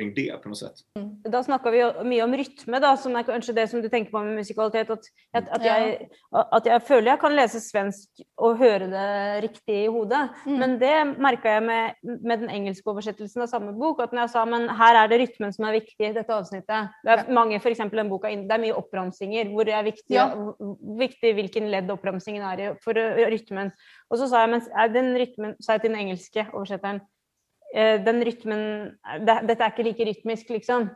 [0.00, 0.78] kring det på något sätt.
[0.98, 1.22] Mm.
[1.22, 4.18] Da snakker vi mycket om rytme, da, som är kanske det som du tänker på
[4.18, 4.90] med musikalitet.
[4.90, 9.68] Att, att, att, jeg, at jeg føler jeg kan läsa svensk och höra det riktigt
[9.68, 10.30] i huvudet.
[10.46, 10.58] Mm.
[10.58, 14.00] Men det märker jag med, med den engelska översättelsen av samma bok.
[14.00, 16.88] Att när jag sa men här är det rytmen som är viktig i detta avsnittet.
[17.02, 17.32] Det är ja.
[17.32, 20.56] mange, för exempel en boka, det är mycket oppramsinger hvor det är viktigt, ja.
[20.98, 22.94] viktig hvilken ledd oppramsingen är för
[23.30, 23.70] rytmen.
[24.08, 27.00] Och så sa jag men den rytmen, sa jag till den engelska översättaren
[27.74, 28.62] den rytmen
[29.22, 30.88] det, Dette er ikke like rytmisk, liksom.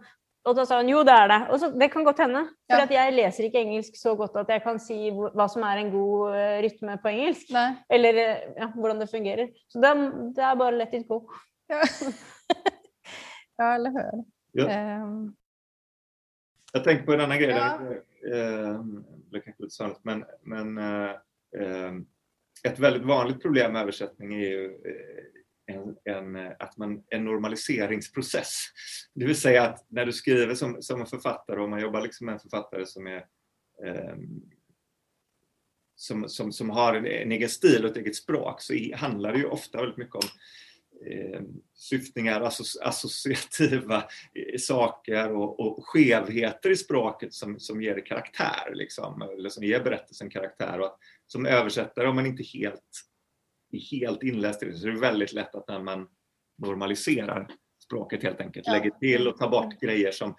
[0.45, 1.39] Og da sa han jo, det er det.
[1.55, 2.43] Og så, det kan godt hende.
[2.69, 3.05] For ja.
[3.07, 6.35] jeg leser ikke engelsk så godt at jeg kan si hva som er en god
[6.35, 7.53] uh, rytme på engelsk.
[7.55, 7.71] Nei.
[7.97, 9.49] Eller ja, hvordan det fungerer.
[9.73, 9.95] Så det,
[10.37, 11.23] det, er bare let it go.
[11.73, 11.81] Ja,
[13.63, 14.21] ja eller hur.
[14.61, 15.01] Ja.
[15.01, 15.33] Um...
[16.75, 17.57] Jag tänker på en annan grej.
[17.57, 17.79] Ja.
[19.31, 22.01] det kanske lite sanligt, men, men uh,
[22.65, 24.79] ett väldigt vanligt problem med översättning är ju
[25.67, 28.65] en, en, eh, att man, en normaliseringsprocess.
[29.15, 32.27] Det vill säga att när du skriver som, som en författare och man jobbar liksom
[32.27, 33.25] med en författare som är
[33.85, 34.15] eh,
[35.97, 39.39] som, som, som har en, en egen stil och ett eget språk så handlar det
[39.39, 40.29] ju ofta väldigt mycket om
[41.11, 41.41] eh,
[41.75, 43.97] syftningar, associ associativa
[44.35, 49.65] eh, saker och, och skevheter i språket som, som ger det karaktär, liksom, eller som
[49.65, 50.81] ger berättelsen karaktär.
[50.81, 53.05] Och att, som översättare, om man inte helt
[53.79, 56.09] helt inläst i det så är det väldigt lätt att när man
[56.59, 57.49] normaliserar
[57.85, 58.73] språket helt enkelt, ja.
[58.73, 59.79] lägger till och tar bort mm.
[59.81, 60.35] grejer som,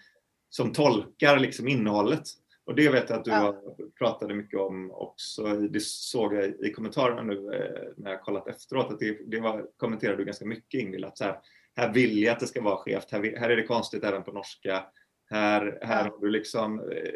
[0.50, 2.24] som tolkar liksom innehållet.
[2.66, 3.62] Och det vet jag att du ja.
[3.98, 8.92] pratade mycket om också, det såg jag i kommentarerna nu eh, när jag kollat efteråt,
[8.92, 11.40] att det, det var, kommenterade du ganska mycket Ingvild, att så här,
[11.76, 14.32] här vill jag att det ska vara skevt, här, här är det konstigt även på
[14.32, 14.86] norska,
[15.30, 16.12] här, här ja.
[16.12, 17.12] har du liksom eh,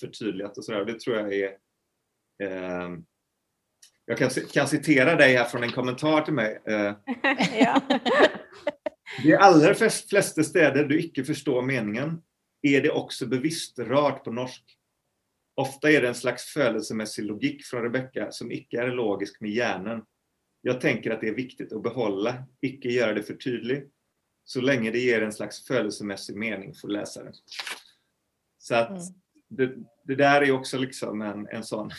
[0.00, 0.84] förtydligat och sådär.
[0.84, 1.50] Det tror jag är
[2.42, 2.90] eh,
[4.10, 6.62] jag kan, kan citera dig här från en kommentar till mig.
[6.66, 6.94] Eh.
[7.60, 7.80] ja.
[9.22, 12.22] De allra flesta städer du icke förstår meningen
[12.62, 14.64] är det också bevisst rart på norsk.
[15.54, 20.04] Ofta är det en slags födelsemässig logik från Rebecka som icke är logisk med hjärnan.
[20.60, 23.90] Jag tänker att det är viktigt att behålla, icke göra det för tydligt,
[24.44, 27.32] så länge det ger en slags födelsemässig mening för läsaren.
[28.58, 29.02] Så att mm.
[29.48, 31.90] det, det, där är också liksom en, en sån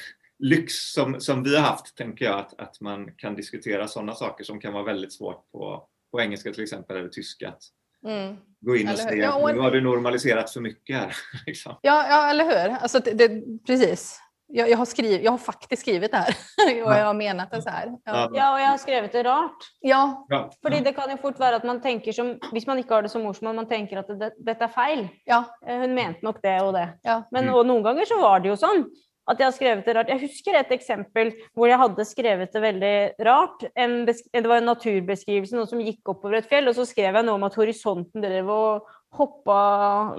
[0.41, 4.43] lyx som, som vi har haft, tänker jag, att, att man kan diskutera sådana saker
[4.43, 7.49] som kan vara väldigt svårt på, på engelska till exempel, eller tyska.
[7.49, 7.61] Att,
[8.05, 8.35] Mm.
[8.61, 11.15] gå in och säga Ja, att och- nu har du normaliserat för mycket här.
[11.45, 11.75] liksom.
[11.81, 12.75] Ja, ja, eller hur?
[12.75, 14.19] Alltså, det, det, precis.
[14.53, 16.35] Jag, jag, har skrivit, jag har faktiskt skrivit det här
[16.85, 17.87] och jag har menat det så här.
[18.05, 19.63] Ja, Ja, og jeg har skrevet det rart.
[19.79, 20.51] ja, Ja.
[20.63, 23.09] Fordi det kan jo fort være at man tenker som Hvis man ikke har det
[23.11, 25.07] som morsmål, man tenker at det, dette er feil.
[25.27, 26.89] ja, Eh, Hun mente nok det og det.
[27.03, 27.21] ja.
[27.31, 27.53] Men Mm.
[27.53, 28.85] og noen ganger så var det jo sånn
[29.29, 30.09] at jeg har skrevet det rart.
[30.09, 32.95] Jeg husker et eksempel hvor jeg hadde skrevet det veldig
[33.27, 33.65] rart.
[33.69, 37.37] Det var en naturbeskrivelse, noe som gikk oppover et fjell, og så skrev jeg noe
[37.37, 39.59] om at horisonten drev og hoppa,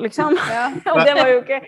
[0.03, 0.37] liksom.
[0.37, 0.69] ja.
[0.93, 1.63] Og det var jo ikke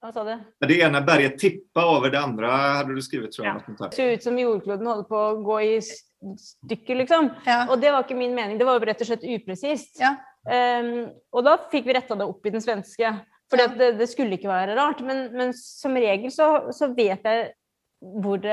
[0.00, 0.32] Hva sa du?
[0.64, 2.50] Det ena berget tippa över det andra
[2.80, 3.62] hade du skrivit tror jag.
[3.68, 3.86] Ja.
[3.88, 7.30] Det så ut som jordkloden holder på å gå i stykker, liksom.
[7.46, 7.64] ja.
[7.68, 8.58] Og det var ikke min mening.
[8.60, 10.00] Det var jo rett og slett upresist.
[10.00, 10.16] ja.
[10.50, 13.12] Ehm, og da fikk vi retta det opp i den svenske.
[13.50, 13.66] For Ja.
[13.68, 15.00] det, det skulle ikke være rart.
[15.04, 17.52] Men, men som regel så, så vet jeg
[18.04, 18.52] hvor det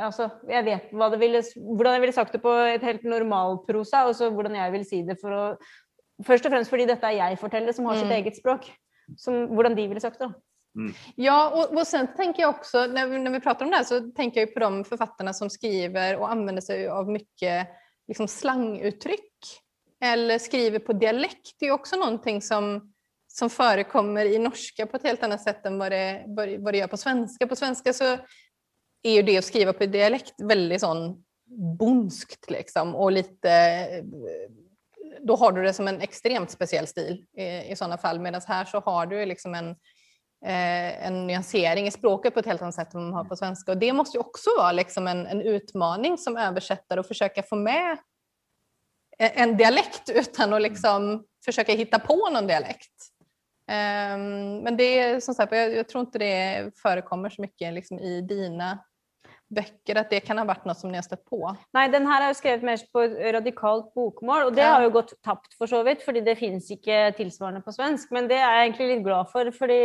[0.00, 1.42] Altså, jeg vet det ville,
[1.76, 5.02] hvordan jeg ville sagt det på et helt normalprosa, og så hvordan jeg vil si
[5.02, 5.42] det for å
[6.22, 8.12] Først og fremst fordi dette er jeg forteller, som har sitt Mm.
[8.22, 8.68] eget språk.
[9.18, 10.28] Som, hvordan de ville sagt det.
[11.16, 13.84] Ja, och, och sen tänker jag också, när vi, när vi pratar om det här
[13.84, 17.68] så tänker jag på de författarna som skriver och använder sig av mycket
[18.08, 19.34] liksom, slanguttryck.
[20.00, 21.56] Eller skriver på dialekt.
[21.58, 22.91] Det är ju också någonting som,
[23.32, 26.24] som förekommer i norska på ett helt annat sätt än vad det,
[26.58, 27.46] vad det gör på svenska.
[27.46, 28.04] På svenska så
[29.02, 31.24] är ju det att skriva på dialekt väldigt sån
[31.78, 34.04] bonskt liksom och lite
[35.20, 38.20] då har du det som en extremt speciell stil i, i sådana fall.
[38.20, 39.70] Medan här så har du liksom en,
[40.44, 43.72] eh, en nyansering i språket på ett helt annat sätt än man har på svenska.
[43.72, 47.56] Och det måste ju också vara liksom en, en utmaning som översättare att försöka få
[47.56, 47.98] med
[49.18, 53.11] en, en dialekt utan att liksom försöka hitta på någon dialekt.
[53.72, 57.98] Ehm, men det är som sagt, jag, jag tror inte det förekommer så mycket liksom
[57.98, 58.78] i dina
[59.54, 61.56] böcker, att det kan ha varit något som ni har stött på.
[61.76, 63.02] Nei, den her er jo skrevet mer på
[63.36, 64.70] radikalt bokmål, og det Ja.
[64.74, 68.10] har jo gått tapt for så vidt, fordi det finnes ikke tilsvarende på svensk.
[68.10, 69.80] Men det er jeg egentlig litt glad for, fordi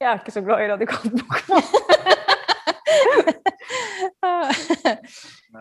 [0.00, 1.62] jeg er ikke så glad i radikalt bokmål.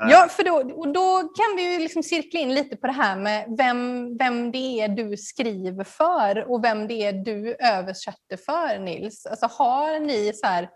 [0.10, 3.16] Ja, för då, och då kan vi ju liksom cirkla in lite på det här
[3.16, 8.80] med vem, vem det är du skriver för och vem det är du översätter för,
[8.80, 9.26] Nils.
[9.26, 10.70] Alltså, har ni så här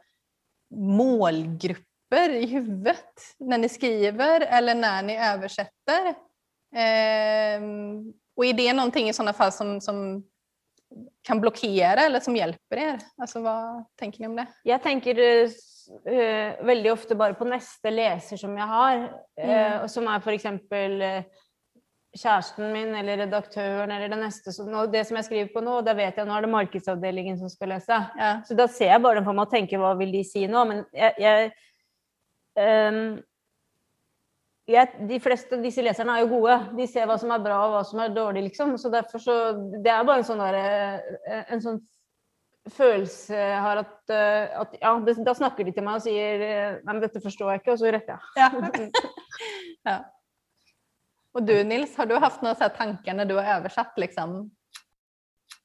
[0.75, 6.15] målgrupper i huvudet när ni skriver eller när ni översätter?
[6.75, 10.23] Ehm, och är det någonting i sådana fall som, som
[11.21, 12.99] kan blockera eller som hjälper er?
[13.17, 14.47] Alltså, vad tänker ni om det?
[14.63, 15.15] Jeg tenker
[16.05, 19.05] eh, eh, veldig ofte bare på neste leser som jeg har,
[19.37, 19.87] eh, Mm.
[19.87, 20.45] som er f.eks.
[20.45, 21.23] Uh,
[22.11, 24.51] kjæresten min eller redaktøren eller det neste.
[24.51, 27.39] Som, nå, det som jeg skriver på nå, da vet jeg nå er det markedsavdelingen
[27.39, 27.99] som skal lese.
[28.19, 28.31] Ja.
[28.47, 30.63] Så da ser jeg bare for meg og tenker hva vil de si nå?
[30.67, 31.51] Men jeg, jeg,
[32.59, 33.21] ehm,
[34.71, 36.59] jeg De fleste av disse leserne er jo gode.
[36.77, 38.75] De ser hva som er bra og hva som er dårlig, liksom.
[38.79, 39.37] Så derfor så
[39.83, 41.81] Det er bare en sånn derre En sånn
[42.69, 46.43] følelse jeg har at, eh, at Ja, det, da snakker de til meg og sier
[46.45, 48.21] eh, Nei, men dette forstår jeg ikke, og så retter jeg.
[48.37, 48.49] Ja.
[49.89, 49.99] ja.
[51.33, 53.93] Och du Nils, har du haft några så tankar när du har översatt?
[53.97, 54.51] Liksom?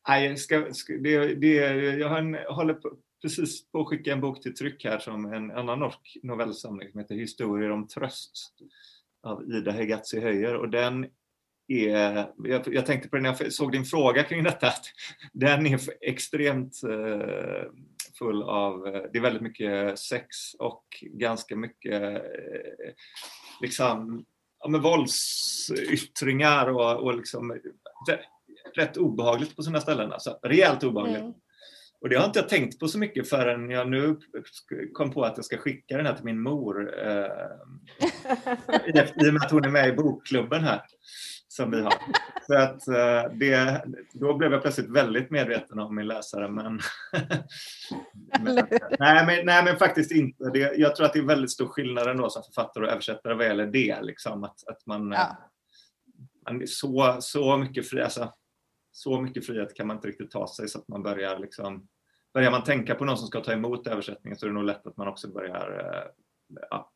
[0.08, 1.54] Nej, jag, ska, det, det,
[1.98, 5.32] jag har en, håller på, precis på att skicka en bok till tryck här som
[5.32, 8.32] en annan norsk novellsamling som heter Historier om tröst
[9.22, 11.06] av Ida Hegatzi Höjer och den
[11.68, 14.84] är, jag, jag tänkte på det när jag såg din fråga kring detta, att
[15.32, 17.70] den är extremt eh,
[18.18, 20.26] full av, eh, det är väldigt mycket sex
[20.58, 22.20] och ganska mycket eh,
[23.60, 24.24] liksom,
[24.60, 27.60] ja, men våldsyttringar och, och liksom,
[28.74, 30.12] rätt obehagligt på sina ställen.
[30.12, 31.20] Alltså, rejält obehagligt.
[31.20, 31.34] Mm.
[32.00, 34.16] Och det har inte jag tänkt på så mycket förrän jag nu
[34.92, 37.06] kom på att jag ska skicka den här till min mor.
[37.06, 37.26] Eh,
[38.86, 40.82] I och med att hon är med i bokklubben här.
[41.56, 41.94] Som vi har.
[42.46, 46.48] Så att, eh, det, då blev jag plötsligt väldigt medveten om min läsare.
[46.48, 46.64] Men,
[48.40, 48.54] men,
[48.98, 50.50] nej, men, nej, men faktiskt inte.
[50.50, 53.46] Det, jag tror att det är väldigt stor skillnad ändå som författare och översättare vad
[53.46, 54.02] gäller det.
[54.02, 55.36] Liksom, att, att man, Ja.
[56.44, 58.32] man så, så mycket fri, alltså,
[58.92, 61.88] så mycket frihet kan man inte riktigt ta sig så att man börjar liksom
[62.34, 64.86] Börjar man tänka på någon som ska ta emot översättningen så är det nog lätt
[64.86, 66.10] att man också börjar eh,
[66.70, 66.92] ja,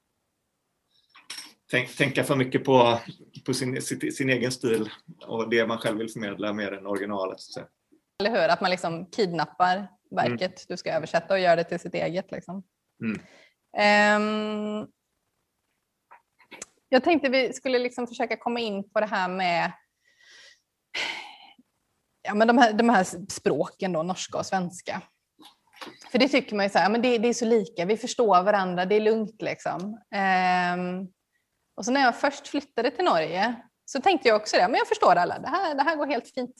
[1.71, 2.99] tänk, tänka för mycket på,
[3.47, 4.91] på sin, sin, sin egen stil
[5.27, 7.41] och det man själv vill förmedla mer än originalet.
[7.41, 7.61] Så.
[8.21, 8.49] Eller hur?
[8.49, 12.31] Att man liksom kidnappar verket du ska översätta och gör det till sitt eget.
[12.31, 12.63] Liksom.
[13.03, 13.21] Mm.
[13.77, 14.87] Ehm,
[16.89, 19.73] jag tänkte vi skulle liksom försöka komma in på det här med
[22.23, 25.03] ja, men de, här, de här språken, då, norska och svenska.
[26.13, 28.43] För det tycker man ju så här, men det, det är så lika, vi förstår
[28.43, 30.01] varandra, det är lugnt liksom.
[30.15, 31.09] Ehm,
[31.77, 33.55] och så när jag först flyttade till Norge
[33.85, 36.35] Så tänkte jag också det, men jag förstår alla, det här, det här går helt
[36.35, 36.55] fint.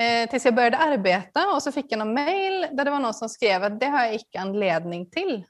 [0.00, 3.14] Eh, tills jag började arbeta och så fick jag någon mail där det var någon
[3.14, 5.44] som skrev att det har jag icke anledning till.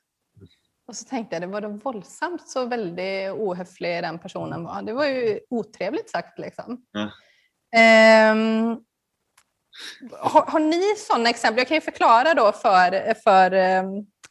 [0.86, 4.82] Och så tänkte jag, det var då våldsamt så väldigt ohöflig den personen var.
[4.82, 6.84] Det var ju otrevligt sagt liksom.
[6.92, 7.10] Ja.
[7.76, 8.80] Ehm,
[10.18, 11.58] har, har ni sådana exempel?
[11.58, 13.86] Jag kan ju förklara då för, för ehm,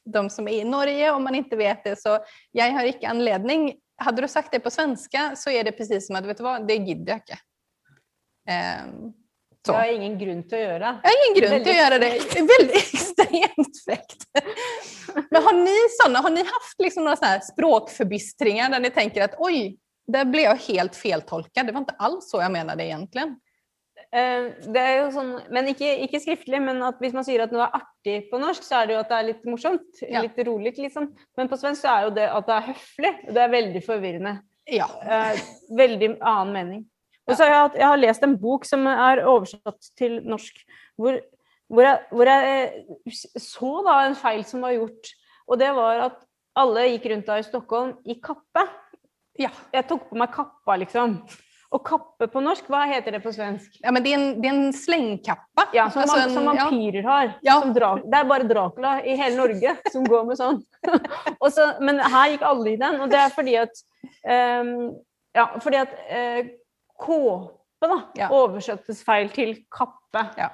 [0.06, 2.02] de som är i Norge om man inte vet det.
[2.02, 2.20] Så
[2.52, 3.74] jag har icke anledning.
[4.02, 6.68] Hade du sagt det på svenska så är det precis som att, vet du vad,
[6.68, 7.40] det jag inte.
[8.50, 9.14] Ehm,
[9.66, 9.72] så.
[9.72, 11.00] Det har ingen grund till att göra.
[11.04, 12.18] Jag har ingen grund till att göra det.
[12.18, 14.26] Är Väldigt extremt fräckt.
[15.30, 19.36] Men har ni sådana, har ni haft liksom några sådana språkförbistringar där ni tänker att
[19.38, 21.66] oj, där blev jag helt feltolkad.
[21.66, 23.36] Det var inte alls så jag menade egentligen.
[24.12, 27.54] Eh, Det er jo sånn, men ikke, ikke skriftlig, men at hvis man sier at
[27.56, 30.02] noe er artig på norsk, så er det jo at det er litt morsomt.
[30.04, 30.24] Ja.
[30.26, 31.12] Litt rolig, liksom.
[31.40, 33.12] Men på svensk så er jo det at det er høflig.
[33.32, 34.34] Det er veldig forvirrende.
[34.72, 34.88] Ja.
[35.02, 35.40] Eh,
[35.80, 36.82] veldig annen mening.
[37.30, 40.58] Og så har jeg, jeg har lest en bok som er oversatt til norsk,
[41.00, 41.20] hvor,
[41.72, 45.14] hvor, jeg, hvor jeg eh, så da en feil som var gjort.
[45.48, 46.20] Og det var at
[46.60, 48.66] alle gikk rundt da i Stockholm i kappe.
[49.40, 49.54] Ja.
[49.72, 51.22] Jeg tok på meg kappa, liksom.
[51.72, 53.78] Og kappe på norsk, hva heter det på svensk?
[53.80, 55.64] ja, men det är en, det är en slängkappa.
[55.74, 56.64] Ja, som, Alltså man, en- som ja.
[56.66, 57.32] vampyrer har.
[57.42, 57.62] Ja.
[57.62, 60.60] Som Dra det er bare Dracula i hele Norge som går med sånn.
[61.40, 63.84] Og så, men her gikk alle i den, og det er fordi at
[64.28, 64.92] ehm,
[65.34, 66.50] Ja, fordi at eh,
[67.00, 68.28] kåpe da, Ja.
[68.36, 70.26] oversettes feil til kappe.
[70.38, 70.50] Ja.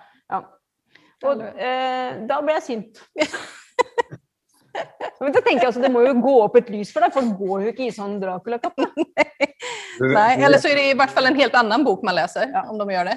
[1.26, 3.02] Og eh, da ble jeg sint.
[5.20, 7.38] Men så tenker jeg altså, Det må jo gå opp et lys for deg, folk
[7.40, 8.90] går jo ikke i sånn Dracula-kappe.
[9.98, 12.68] Du, eller så är det i vart fall en helt annan bok man läser, Ja.
[12.70, 13.16] om de gör det.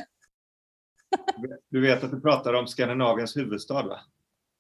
[1.69, 3.99] du vet att du pratar om Skandinaviens huvudstad va?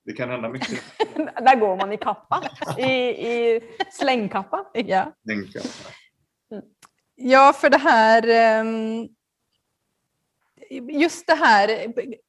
[0.05, 0.81] Det kan hända mycket.
[1.17, 2.43] Der går man i kappa.
[2.79, 2.93] I,
[3.33, 3.61] i
[3.93, 4.65] slengkappa.
[4.75, 5.13] Ja.
[5.25, 5.65] jag.
[7.15, 8.29] Ja, för det här...
[8.29, 9.09] ehm,
[10.91, 11.69] Just det här,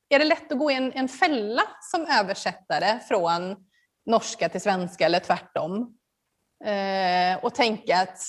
[0.09, 3.55] är det lätt att gå i en, en fälla som översättare från
[4.05, 5.97] norska till svenska eller tvärtom?
[6.63, 8.19] Eh, och tänka att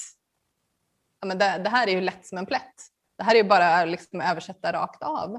[1.20, 2.74] ja, men det, det här är ju lätt som en plätt.
[3.18, 5.34] Det här är ju bara att liksom översätta rakt av.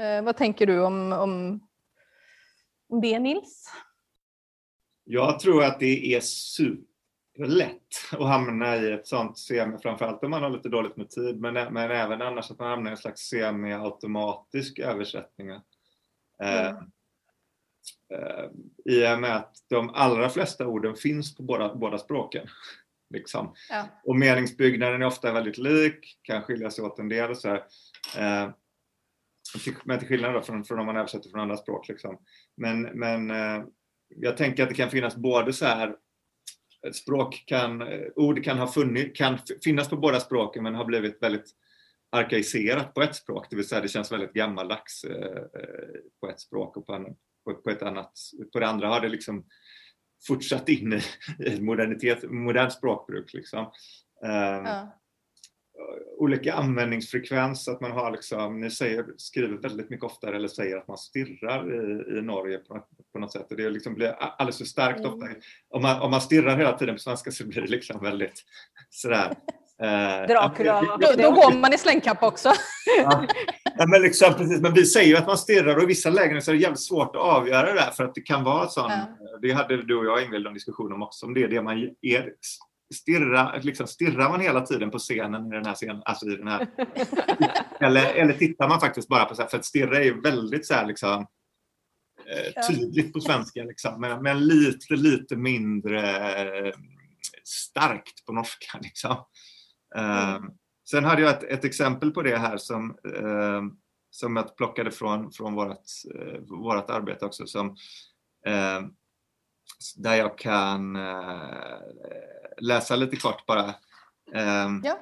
[0.00, 1.66] Eh, vad tänker du om, om,
[2.88, 3.72] om det, Nils?
[5.04, 7.80] Jag tror att det är superlätt
[8.12, 11.54] att hamna i ett sånt semi, framförallt om man har lite dåligt med tid, men,
[11.54, 15.48] men även annars att man hamnar i en slags semi-automatisk översättning.
[15.48, 15.60] Eh,
[16.40, 16.90] Mm.
[18.12, 18.44] Eh,
[18.84, 22.48] I och med att de allra flesta orden finns på båda, båda språken.
[23.10, 23.54] Liksom.
[23.70, 23.88] Ja.
[24.04, 27.30] Och meningsbyggnaden är ofta väldigt lik, kan skilja sig åt en del.
[27.30, 27.64] Och så här.
[28.18, 28.50] Eh,
[29.84, 31.88] men till skillnad från, från om man översätter från andra språk.
[31.88, 32.18] Liksom.
[32.56, 33.64] Men, men eh,
[34.08, 35.96] jag tänker att det kan finnas både så här
[36.92, 37.82] språk kan,
[38.16, 41.54] ord kan ha funnit, kan finnas på båda språken men har blivit väldigt
[42.14, 46.40] arkaiserat på ett språk, det vill säga det känns väldigt gammaldags eh, eh, på ett
[46.40, 48.12] språk och på, an, på, på ett annat,
[48.52, 49.44] på det andra har det liksom
[50.26, 51.00] fortsatt in
[51.38, 53.32] i, modernitet, modernt språkbruk.
[53.34, 53.60] Liksom.
[54.24, 54.30] Eh,
[54.64, 55.00] Ja.
[56.18, 60.88] olika användningsfrekvens, att man har liksom, ni säger, skriver väldigt mycket oftare eller säger att
[60.88, 63.50] man stirrar i, i Norge på, något- på något sätt.
[63.50, 65.12] Och det liksom blir alldeles för starkt Mm.
[65.12, 65.26] ofta.
[65.68, 68.44] Om man, om man stirrar hela tiden på svenska så blir det liksom väldigt
[68.90, 69.34] sådär.
[69.84, 70.64] Eh, Dracula.
[70.64, 72.52] ja, Då, då går man i slängkappa också.
[72.98, 73.26] Ja,
[73.78, 76.42] ja, men, liksom, precis, men vi säger ju att man stirrar och i vissa lägen
[76.42, 78.90] så är det jävligt svårt att avgöra det där för att det kan vara sån,
[78.90, 79.38] Ja.
[79.42, 81.94] det hade du och jag Ingvild en diskussion om också, om det är det man
[82.02, 82.32] är,
[82.94, 86.48] stirra, liksom, stirrar man hela tiden på scenen i den här scenen, alltså i den
[86.48, 86.66] här,
[87.80, 90.66] eller, eller tittar man faktiskt bara på så här, för att stirra är ju väldigt
[90.66, 91.26] så här liksom
[92.26, 96.00] eh, tydligt på svenska liksom, men, men lite, lite mindre
[96.42, 96.72] eh,
[97.44, 99.16] starkt på norska liksom.
[99.96, 100.40] Eh,
[100.90, 103.62] Sen hade jag ett, ett exempel på det här som, eh,
[104.10, 105.82] som jag plockade från, från vårt,
[106.14, 107.46] eh, vårt arbete också.
[107.46, 107.76] Som,
[108.46, 108.82] eh,
[109.96, 111.78] där jag kan eh,
[112.58, 113.74] läsa lite kort bara.
[114.82, 114.98] Ja.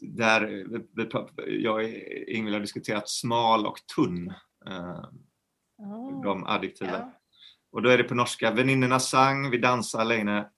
[0.00, 1.82] Där vi, jag och
[2.28, 4.32] Ingvild har diskuterat smal och tunn.
[4.66, 5.04] Eh,
[6.22, 7.00] de adjektiven.
[7.00, 7.12] Ja.
[7.72, 8.50] Och då är det på norska.
[8.50, 10.50] Väninnorna sang, vi dansade alene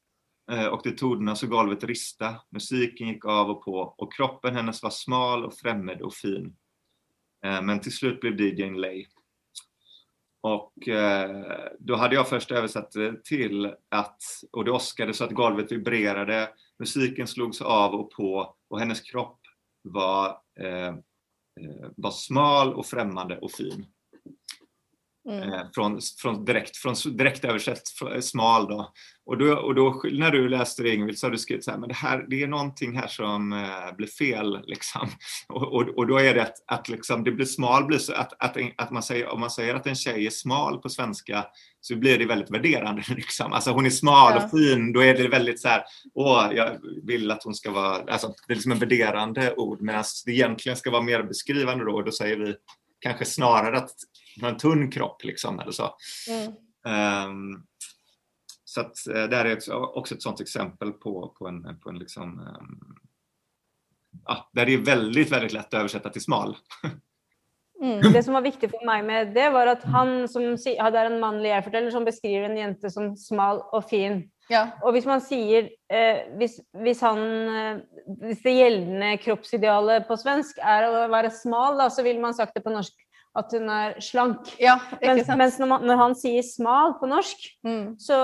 [0.51, 2.35] Eh, och det tordnade så golvet rista.
[2.51, 6.57] Musiken gick av och på och kroppen hennes var smal och främmande och fin.
[7.45, 9.07] Eh, men till slut blev DJn Lay.
[10.41, 14.23] Och eh, då hade jag först översatt det till att,
[14.53, 16.49] och det åskade så att golvet vibrerade,
[16.79, 19.41] musiken slogs av och på och hennes kropp
[19.83, 20.39] var,
[21.97, 23.87] var smal och främmande och fin.
[25.29, 25.53] Mm.
[25.53, 27.83] Eh, från, från direkt, från direkt översatt
[28.21, 28.93] smal då.
[29.27, 31.79] Och då, och då när du läste det Ingvild så har du skrivit så här,
[31.79, 35.09] men det här, det är någonting här som eh, blir fel liksom.
[35.49, 38.33] Och, och, och, då är det att, att liksom, det blir smal, blir så att,
[38.39, 41.47] att, att man säger, om man säger att en tjej är smal på svenska
[41.81, 43.53] så blir det väldigt värderande liksom.
[43.53, 44.45] Alltså hon är smal ja.
[44.45, 45.83] och fin, då är det väldigt så här,
[46.15, 50.05] åh, jag vill att hon ska vara, alltså det är liksom en värderande ord medan
[50.27, 52.55] det egentligen ska vara mer beskrivande då och då säger vi
[53.01, 53.91] kanske snarare att
[54.43, 55.97] en tunn kropp liksom eller så.
[56.31, 56.53] Mm.
[57.29, 57.67] Um,
[58.65, 61.99] så att uh, det här är också ett sådant exempel på, på en, på en
[61.99, 62.97] liksom, um,
[64.27, 66.57] ja, där det är väldigt, väldigt lätt att översätta till smal.
[67.83, 68.13] Mm.
[68.13, 71.49] Det som var viktigt för mig med det var att han som hade en manlig
[71.49, 74.31] hjärnfortällare som beskriver en jente som smal och fin.
[74.49, 74.69] Ja.
[74.83, 75.63] Och om man säger,
[75.93, 77.19] eh, hvis, hvis han,
[77.57, 77.79] eh,
[78.21, 82.55] hvis det gällande kroppsidealet på svensk är att vara smal, då, så vill man sagt
[82.55, 82.95] det på norsk
[83.39, 84.49] at hun er slank.
[84.59, 87.85] Ja, mens, mens når, man, når, han sier smal på norsk, mm.
[88.03, 88.19] så,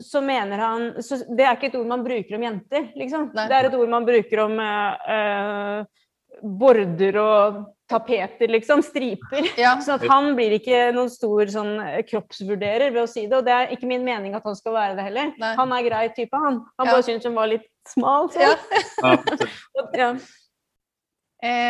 [0.00, 3.30] så, mener han så Det er ikke et ord man bruker om jenter, liksom.
[3.36, 3.46] Nei.
[3.50, 6.06] Det er et ord man bruker om uh, uh,
[6.40, 7.58] border og
[7.90, 8.80] tapeter, liksom.
[8.86, 9.50] Striper.
[9.60, 9.74] Ja.
[9.84, 11.74] Så at han blir ikke noen stor sånn,
[12.08, 13.36] kroppsvurderer ved å si det.
[13.36, 15.34] Og det er ikke min mening at han skal være det heller.
[15.42, 15.52] Nei.
[15.60, 16.62] Han er grei type, han.
[16.80, 16.96] Han ja.
[16.96, 18.32] bare syns hun var litt smal.
[18.32, 18.40] Så.
[18.40, 20.10] Ja.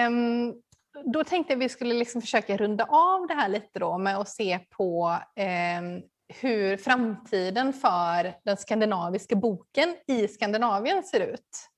[0.07, 0.55] um,
[1.05, 4.28] då tänkte jag vi skulle liksom försöka runda av det här lite då med att
[4.28, 6.03] se på eh,
[6.40, 11.68] hur framtiden för den skandinaviska boken i Skandinavien ser ut.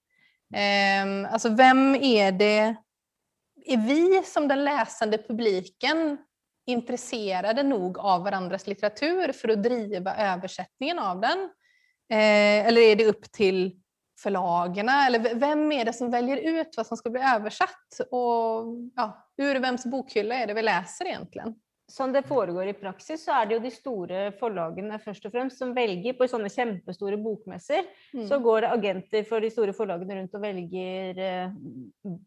[0.54, 2.76] Eh, alltså vem är det,
[3.66, 6.18] är vi som den läsande publiken
[6.66, 11.38] intresserade nog av varandras litteratur för att driva översättningen av den?
[12.10, 13.80] Eh, eller är det upp till
[14.22, 15.06] förlagarna?
[15.06, 18.00] Eller vem är det som väljer ut vad som ska bli översatt?
[18.10, 18.64] Och
[18.96, 21.54] ja, ur vems bokhylla är det vi läser egentligen?
[21.92, 25.58] Som det foregår i praxis, så är det ju de stora förlagen först och främst
[25.58, 27.80] som väljer på sådana jättestora bokmässor.
[28.14, 28.28] Mm.
[28.28, 31.50] Så går det agenter för de stora förlagen runt och väljer eh,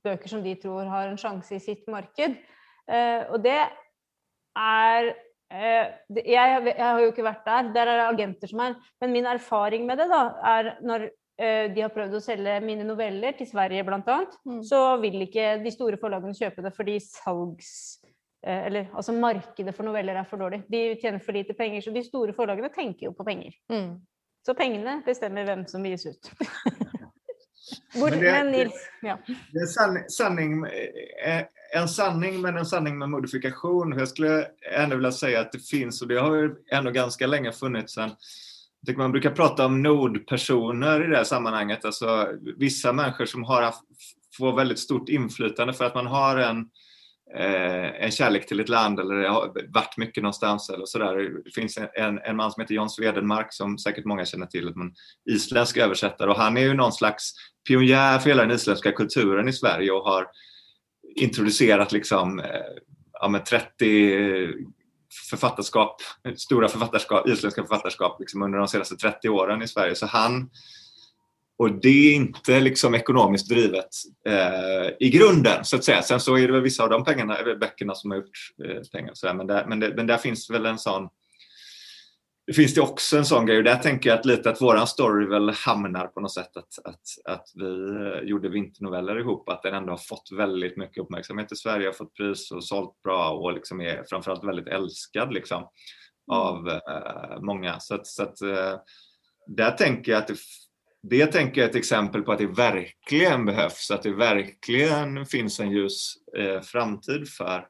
[0.03, 2.33] böcker som de tror har en chans i sitt marknad.
[2.87, 3.67] Eh, och det
[4.59, 5.05] är
[5.53, 5.87] eh,
[6.25, 9.85] jag, har ju inte varit där, där är det agenter som är, men min erfarenhet
[9.87, 11.09] med det då är när Eh,
[11.41, 14.59] de har prøvd å selge mine noveller til Sverige bl.a., mm.
[14.67, 17.73] så vil ikke de store forlagene kjøpe det fordi salgs...
[18.47, 20.63] Eh, eller altså markedet for noveller er for dårlig.
[20.69, 23.53] De tjener for lite penger, så de store forlagene tenker jo på penger.
[23.71, 23.99] Mm.
[24.45, 26.31] Så pengene bestemmer hvem som gis ut.
[27.93, 29.17] Hvor, men det, men Nils, ja.
[29.51, 30.65] det är sanning, sanning,
[31.25, 33.95] eh, en sanning men en sanning med modifikation.
[33.97, 37.51] Jag skulle ändå vilja säga att det finns, och det har ju ändå ganska länge
[37.51, 38.11] funnits en
[38.85, 41.85] tycker man brukar prata om nodpersoner i det här sammanhanget.
[41.85, 42.27] Alltså
[42.57, 43.81] vissa människor som har haft,
[44.37, 46.57] får väldigt stort inflytande för att man har en,
[47.35, 51.43] eh, en kärlek till ett land eller har varit mycket någonstans eller sådär.
[51.45, 54.93] Det finns en, en man som heter John Swedenmark som säkert många känner till, en
[55.31, 57.33] isländsk översättare och han är ju någon slags
[57.67, 60.27] pionjär för hela den isländska kulturen i Sverige och har
[61.15, 62.45] introducerat liksom eh,
[63.13, 64.53] ja, 30
[65.29, 66.01] författarskap,
[66.35, 69.95] stora författarskap, isländska författarskap liksom under de senaste 30 åren i Sverige.
[69.95, 70.49] Så han,
[71.57, 73.89] och det är inte liksom ekonomiskt drivet
[74.27, 76.01] eh, i grunden så att säga.
[76.01, 79.11] Sen så är det väl vissa av de pengarna, böckerna som har gjort eh, pengar.
[79.13, 81.09] Så där, men, där, men, det, men där finns väl en sån
[82.51, 84.87] det finns det också en sån grej och där tänker jag att lite att våran
[84.87, 89.63] story väl hamnar på något sätt att, att, att vi eh, gjorde vinternoveller ihop, att
[89.63, 93.29] den ändå har fått väldigt mycket uppmärksamhet i Sverige, har fått pris och sålt bra
[93.29, 95.69] och liksom är framförallt väldigt älskad liksom, mm.
[96.27, 97.79] av uh, många.
[97.79, 98.79] Så att, så att uh,
[99.47, 100.37] där tänker jag att det,
[101.03, 105.59] det tänker jag är ett exempel på att det verkligen behövs, att det verkligen finns
[105.59, 107.67] en ljus uh, framtid för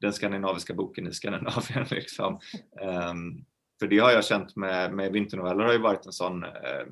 [0.00, 1.86] den skandinaviska boken i Skandinavien.
[1.90, 2.40] Liksom.
[3.10, 3.44] Um,
[3.78, 6.86] för det har jag känt med, med vinternoveller har ju varit en sån eh,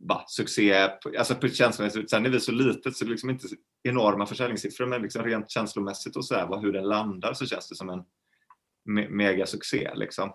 [0.00, 2.10] bah, succé, alltså på känslomässigt.
[2.10, 3.46] Sen är vi så litet så det är liksom inte
[3.82, 7.74] enorma försäljningssiffror men liksom rent känslomässigt och så här, hur den landar så känns det
[7.74, 8.04] som en
[8.84, 9.90] me megasuccé.
[9.94, 10.32] Liksom.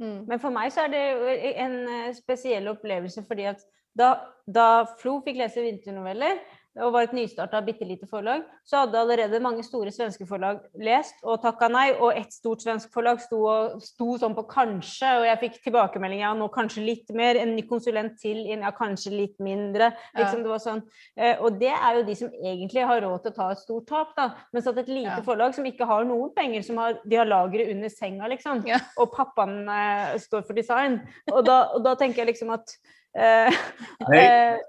[0.00, 0.24] Mm.
[0.24, 3.60] Men för mig så är det en eh, speciell upplevelse för att
[3.94, 6.38] då, då Flo fick läsa vinternoveller
[6.78, 11.18] og var et nystarta bitte lite forlag, så hadde allerede mange store svenske forlag lest
[11.26, 11.88] og takka nei.
[11.98, 13.40] Og ett stort svensk forlag sto,
[13.82, 17.40] sto sånn på kanskje, og jeg fikk tilbakemelding ja, nå kanskje litt mer.
[17.42, 19.90] En ny konsulent til, ja, kanskje litt mindre.
[20.14, 20.46] Liksom, ja.
[20.46, 20.84] det var sånn.
[21.18, 23.90] Eh, og det er jo de som egentlig har råd til å ta et stort
[23.90, 24.14] tap.
[24.14, 24.30] da.
[24.54, 25.26] Mens at et lite ja.
[25.26, 28.78] forlag som ikke har noen penger, som har, de har lageret under senga, liksom, ja.
[29.00, 31.00] og pappaen eh, står for design.
[31.34, 32.78] Og da, og da tenker jeg liksom at
[33.18, 33.64] eh,
[34.14, 34.60] eh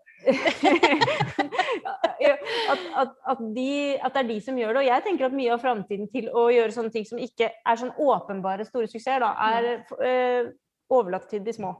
[2.71, 4.81] at, at, at, de, at, det er de som gjør det.
[4.83, 7.79] Og jeg tenker at mye av framtiden til å gjøre sånne ting som ikke er
[7.79, 9.63] sånn åpenbare store suksesser, da, er
[10.05, 10.51] eh,
[10.91, 11.73] overlatt till de små.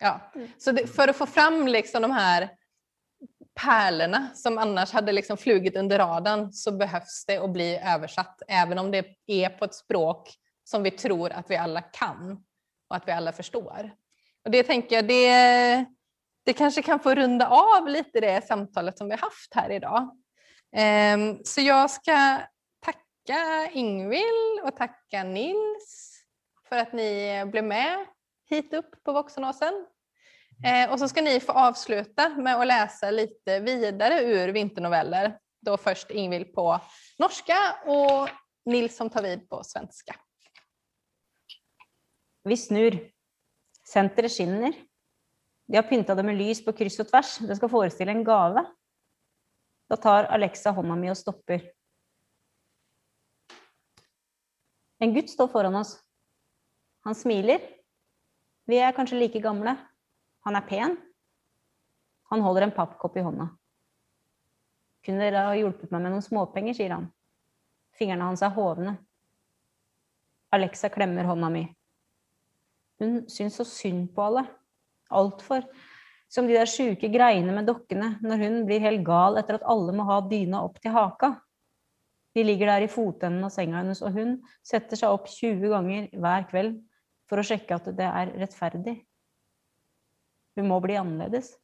[0.00, 0.20] Ja,
[0.58, 2.48] så det, för att få fram liksom de här
[3.64, 8.78] pärlorna som annars hade liksom flugit under radarn så behövs det att bli översatt, även
[8.78, 12.44] om det är på ett språk som vi tror att vi alla kan
[12.88, 13.90] och att vi alla förstår.
[14.44, 15.84] Och det tänker jag, det,
[16.48, 20.16] det kanske kan få runda av lite det samtalet som vi haft här idag.
[20.72, 22.38] Ehm, så jag ska
[22.80, 26.14] tacka Ingvild och tacka Nils
[26.68, 28.06] för att ni blev med
[28.50, 29.86] hit upp på Voxenåsen.
[30.64, 35.38] Ehm, och så ska ni få avsluta med att läsa lite vidare ur vinternoveller.
[35.60, 36.80] Då först Ingvild på
[37.18, 38.28] norska och
[38.64, 40.16] Nils som tar vid på svenska.
[42.44, 43.10] Vi snur.
[43.92, 44.87] Centret skinner.
[45.68, 47.38] De har pynta det med ljus på kryss och tvärs.
[47.38, 48.66] Det ska föreställa en gave.
[49.88, 51.62] Då tar Alexa handen med och stoppar.
[54.98, 56.02] En gud står föran oss.
[57.00, 57.60] Han smiler.
[58.64, 59.76] Vi är kanske lika gamla.
[60.40, 60.96] Han är pen.
[62.22, 63.48] Han håller en pappkopp i handen.
[65.02, 67.12] Kunde det ha hjälpt mig med några småpengar, säger han.
[67.92, 68.96] Fingrarna hans är hovna.
[70.48, 71.74] Alexa klämmer handen mi.
[72.98, 74.22] Hon syns så synd på
[75.10, 75.32] alle.
[75.32, 75.64] Altfor.
[76.28, 79.94] Som de der sjuke greiene med dokkene når hun blir helt gal etter at alle
[79.96, 81.38] må ha dyna opp til haka.
[82.36, 86.10] De ligger der i fotenden av senga hennes, og hun setter seg opp 20 ganger
[86.12, 86.76] hver kveld
[87.28, 88.98] for å sjekke at det er rettferdig.
[90.58, 91.54] Hun må bli annerledes.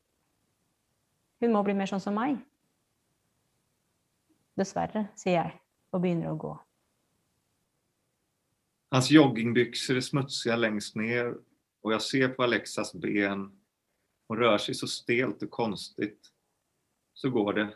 [1.45, 2.39] Hun må bli mer sånn som meg.
[4.57, 5.59] Dessverre, sier jeg
[5.93, 6.55] og begynner å gå.
[8.95, 11.35] Hans joggingbyxor är smutsiga längst ner
[11.85, 13.61] och jag ser på Alexas ben.
[14.29, 16.33] Hon rör sig så stelt och konstigt.
[17.15, 17.75] Så går det.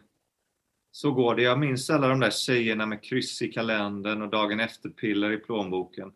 [0.90, 1.42] Så går det.
[1.42, 6.12] Jag minns alla de där tjejerna med kryss i kalendern och dagen efter-piller i plånboken.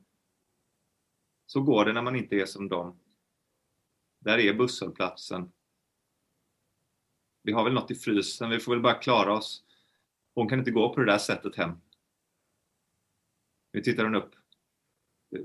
[1.47, 3.01] Så går det när man inte är som dem.
[4.19, 5.53] Där är busshållplatsen.
[7.43, 9.65] Vi har väl något i frysen, vi får väl bara klara oss.
[10.35, 11.73] Hon kan inte gå på det där sättet hem.
[13.73, 14.35] Nu tittar hon upp.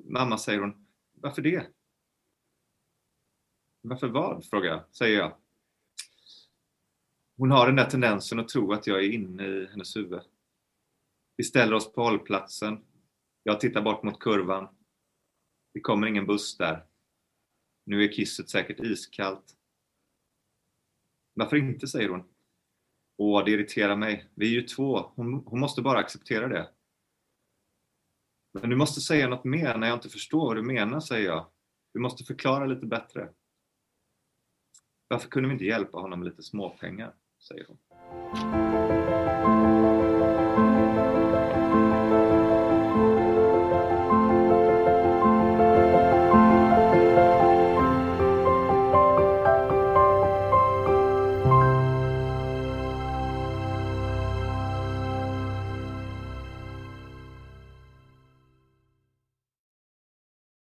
[0.03, 0.87] Mamma, säger hon.
[1.13, 1.76] Varför det?
[3.81, 4.45] Varför vad?
[4.45, 5.35] frågar jag, säger jag.
[7.37, 10.21] Hon har den där tendensen att tro att jag är inne i hennes huvud.
[11.35, 12.85] Vi ställer oss på hållplatsen.
[13.43, 14.67] Jag tittar bort mot kurvan.
[15.73, 16.85] Det kommer ingen buss där.
[17.85, 19.57] Nu är kisset säkert iskallt.
[21.33, 22.23] Varför inte, säger hon.
[23.17, 24.29] Åh, det irriterar mig.
[24.35, 25.11] Vi är ju två.
[25.15, 26.69] Hon, hon måste bara acceptera det.
[28.53, 31.45] Men du måste säga något mer när jag inte förstår vad du menar, säger jag.
[31.93, 33.29] Du måste förklara lite bättre.
[35.07, 37.13] Varför kunde vi inte hjälpa honom med lite småpengar,
[37.47, 38.66] säger hon.